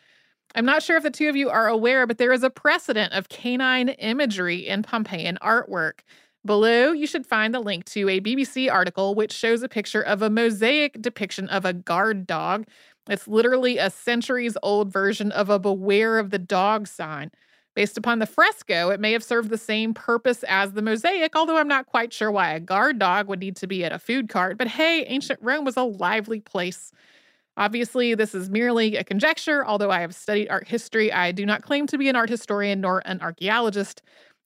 I'm 0.55 0.65
not 0.65 0.81
sure 0.81 0.97
if 0.97 1.03
the 1.03 1.11
two 1.11 1.27
of 1.29 1.35
you 1.35 1.49
are 1.49 1.67
aware, 1.67 2.07
but 2.07 2.17
there 2.17 2.31
is 2.31 2.43
a 2.43 2.49
precedent 2.49 3.13
of 3.13 3.29
canine 3.29 3.89
imagery 3.89 4.67
in 4.67 4.83
Pompeian 4.83 5.37
artwork. 5.41 5.99
Below, 6.45 6.93
you 6.93 7.07
should 7.07 7.25
find 7.25 7.53
the 7.53 7.59
link 7.59 7.85
to 7.85 8.07
a 8.07 8.21
BBC 8.21 8.71
article 8.71 9.15
which 9.15 9.33
shows 9.33 9.63
a 9.63 9.69
picture 9.69 10.01
of 10.01 10.21
a 10.21 10.29
mosaic 10.29 11.01
depiction 11.01 11.49
of 11.49 11.65
a 11.65 11.73
guard 11.73 12.25
dog. 12.25 12.65
It's 13.09 13.27
literally 13.27 13.77
a 13.77 13.89
centuries 13.89 14.55
old 14.63 14.93
version 14.93 15.31
of 15.31 15.49
a 15.49 15.59
Beware 15.59 16.17
of 16.17 16.29
the 16.29 16.39
Dog 16.39 16.87
sign. 16.87 17.31
Based 17.75 17.97
upon 17.97 18.19
the 18.19 18.25
fresco, 18.25 18.89
it 18.89 19.01
may 19.01 19.11
have 19.11 19.23
served 19.23 19.49
the 19.49 19.57
same 19.57 19.93
purpose 19.93 20.43
as 20.47 20.71
the 20.71 20.81
mosaic, 20.81 21.35
although 21.35 21.57
I'm 21.57 21.67
not 21.67 21.87
quite 21.87 22.13
sure 22.13 22.31
why 22.31 22.53
a 22.53 22.59
guard 22.61 22.99
dog 22.99 23.27
would 23.27 23.39
need 23.39 23.57
to 23.57 23.67
be 23.67 23.83
at 23.83 23.91
a 23.91 23.99
food 23.99 24.29
cart. 24.29 24.57
But 24.57 24.69
hey, 24.69 25.03
ancient 25.07 25.39
Rome 25.41 25.65
was 25.65 25.75
a 25.75 25.83
lively 25.83 26.39
place. 26.39 26.93
Obviously, 27.57 28.15
this 28.15 28.35
is 28.35 28.49
merely 28.49 28.97
a 28.97 29.03
conjecture. 29.03 29.65
Although 29.65 29.91
I 29.91 30.01
have 30.01 30.13
studied 30.13 30.49
art 30.49 30.67
history, 30.67 31.11
I 31.11 31.31
do 31.31 31.45
not 31.45 31.61
claim 31.61 31.87
to 31.87 31.97
be 31.97 32.09
an 32.09 32.15
art 32.15 32.29
historian 32.29 32.81
nor 32.81 33.01
an 33.05 33.21
archaeologist. 33.21 34.01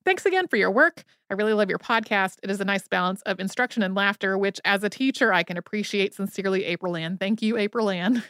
Thanks 0.06 0.26
again 0.26 0.48
for 0.48 0.58
your 0.58 0.72
work. 0.72 1.04
I 1.30 1.34
really 1.34 1.54
love 1.54 1.70
your 1.70 1.80
podcast. 1.80 2.38
It 2.44 2.50
is 2.50 2.62
a 2.62 2.66
nice 2.66 2.88
balance 2.88 3.22
of 3.24 3.40
instruction 3.40 3.84
and 3.84 3.96
laughter, 3.96 4.38
which 4.38 4.60
as 4.64 4.84
a 4.84 4.90
teacher, 4.90 5.34
I 5.34 5.44
can 5.44 5.58
appreciate 5.58 6.14
sincerely, 6.14 6.66
April 6.66 6.96
Ann. 6.96 7.18
Thank 7.18 7.42
you, 7.42 7.58
April 7.58 7.90
Ann, 7.90 8.24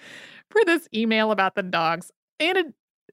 for 0.50 0.64
this 0.64 0.88
email 0.94 1.32
about 1.32 1.54
the 1.54 1.62
dogs. 1.62 2.12
And 2.38 2.58
it, 2.58 2.66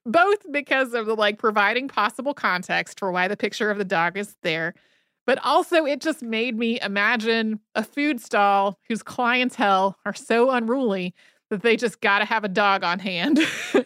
both 0.05 0.39
because 0.51 0.93
of 0.93 1.05
the 1.05 1.15
like 1.15 1.39
providing 1.39 1.87
possible 1.87 2.33
context 2.33 2.99
for 2.99 3.11
why 3.11 3.27
the 3.27 3.37
picture 3.37 3.71
of 3.71 3.77
the 3.77 3.85
dog 3.85 4.17
is 4.17 4.35
there, 4.43 4.73
but 5.25 5.39
also 5.43 5.85
it 5.85 6.01
just 6.01 6.21
made 6.21 6.57
me 6.57 6.79
imagine 6.81 7.59
a 7.75 7.83
food 7.83 8.19
stall 8.21 8.79
whose 8.87 9.03
clientele 9.03 9.97
are 10.05 10.13
so 10.13 10.51
unruly 10.51 11.13
that 11.49 11.61
they 11.61 11.75
just 11.75 12.01
got 12.01 12.19
to 12.19 12.25
have 12.25 12.43
a 12.43 12.49
dog 12.49 12.83
on 12.83 12.99
hand. 12.99 13.39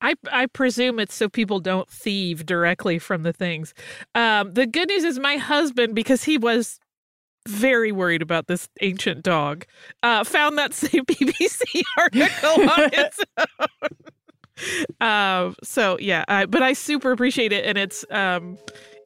I 0.00 0.14
I 0.30 0.46
presume 0.46 0.98
it's 0.98 1.14
so 1.14 1.28
people 1.28 1.60
don't 1.60 1.88
thieve 1.88 2.44
directly 2.44 2.98
from 2.98 3.22
the 3.22 3.32
things. 3.32 3.72
Um, 4.14 4.52
the 4.52 4.66
good 4.66 4.88
news 4.88 5.04
is 5.04 5.18
my 5.18 5.36
husband, 5.36 5.94
because 5.94 6.24
he 6.24 6.38
was 6.38 6.80
very 7.48 7.92
worried 7.92 8.22
about 8.22 8.46
this 8.46 8.68
ancient 8.80 9.22
dog, 9.22 9.64
uh, 10.02 10.24
found 10.24 10.58
that 10.58 10.74
same 10.74 11.04
BBC 11.04 11.82
article 11.96 12.70
on 12.70 12.90
its 12.92 13.20
own. 13.38 15.08
um, 15.08 15.56
so 15.62 15.96
yeah, 16.00 16.24
I, 16.28 16.46
but 16.46 16.62
I 16.62 16.72
super 16.72 17.12
appreciate 17.12 17.52
it, 17.52 17.64
and 17.64 17.78
it's 17.78 18.04
um, 18.10 18.58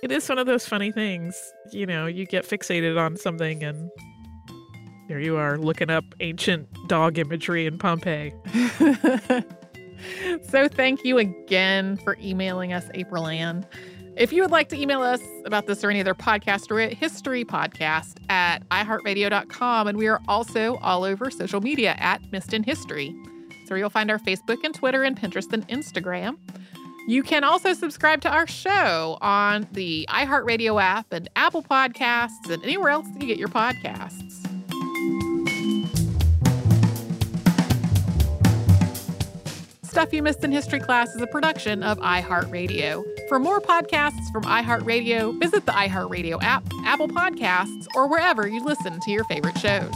it 0.06 0.12
is 0.12 0.28
one 0.28 0.38
of 0.38 0.46
those 0.46 0.68
funny 0.68 0.92
things. 0.92 1.52
You 1.72 1.84
know, 1.84 2.06
you 2.06 2.26
get 2.26 2.44
fixated 2.44 2.96
on 2.96 3.16
something, 3.16 3.64
and 3.64 3.90
there 5.08 5.18
you 5.18 5.36
are 5.36 5.58
looking 5.58 5.90
up 5.90 6.04
ancient 6.20 6.68
dog 6.86 7.18
imagery 7.18 7.66
in 7.66 7.76
Pompeii. 7.76 8.32
so 10.48 10.68
thank 10.68 11.04
you 11.04 11.18
again 11.18 11.96
for 11.96 12.16
emailing 12.20 12.72
us, 12.72 12.88
April 12.94 13.26
Ann. 13.26 13.66
If 14.16 14.32
you 14.32 14.42
would 14.42 14.52
like 14.52 14.68
to 14.68 14.80
email 14.80 15.02
us 15.02 15.20
about 15.44 15.66
this 15.66 15.82
or 15.82 15.90
any 15.90 16.00
other 16.00 16.14
podcast, 16.14 16.70
we're 16.70 16.82
at 16.82 16.92
historypodcast 16.92 18.18
at 18.30 18.60
iheartradio.com. 18.68 19.88
And 19.88 19.98
we 19.98 20.06
are 20.06 20.20
also 20.28 20.76
all 20.76 21.02
over 21.02 21.32
social 21.32 21.60
media 21.60 21.96
at 21.98 22.22
Missed 22.30 22.54
in 22.54 22.62
History. 22.62 23.12
So 23.66 23.74
you'll 23.74 23.90
find 23.90 24.08
our 24.08 24.20
Facebook 24.20 24.62
and 24.62 24.72
Twitter 24.72 25.02
and 25.02 25.20
Pinterest 25.20 25.52
and 25.52 25.66
Instagram. 25.66 26.36
You 27.08 27.22
can 27.22 27.44
also 27.44 27.72
subscribe 27.72 28.20
to 28.22 28.28
our 28.28 28.48
show 28.48 29.16
on 29.20 29.68
the 29.70 30.08
iHeartRadio 30.10 30.82
app 30.82 31.12
and 31.12 31.28
Apple 31.36 31.62
Podcasts 31.62 32.50
and 32.50 32.62
anywhere 32.64 32.90
else 32.90 33.06
that 33.12 33.22
you 33.22 33.28
get 33.28 33.38
your 33.38 33.48
podcasts. 33.48 34.42
Stuff 39.84 40.12
You 40.12 40.24
Missed 40.24 40.42
in 40.42 40.50
History 40.50 40.80
Class 40.80 41.14
is 41.14 41.22
a 41.22 41.28
production 41.28 41.84
of 41.84 41.98
iHeartRadio. 42.00 43.04
For 43.28 43.38
more 43.38 43.60
podcasts 43.60 44.30
from 44.32 44.42
iHeartRadio, 44.42 45.38
visit 45.40 45.64
the 45.64 45.72
iHeartRadio 45.72 46.42
app, 46.42 46.64
Apple 46.84 47.08
Podcasts, 47.08 47.86
or 47.94 48.08
wherever 48.08 48.48
you 48.48 48.64
listen 48.64 48.98
to 49.00 49.10
your 49.12 49.24
favorite 49.24 49.56
shows. 49.58 49.94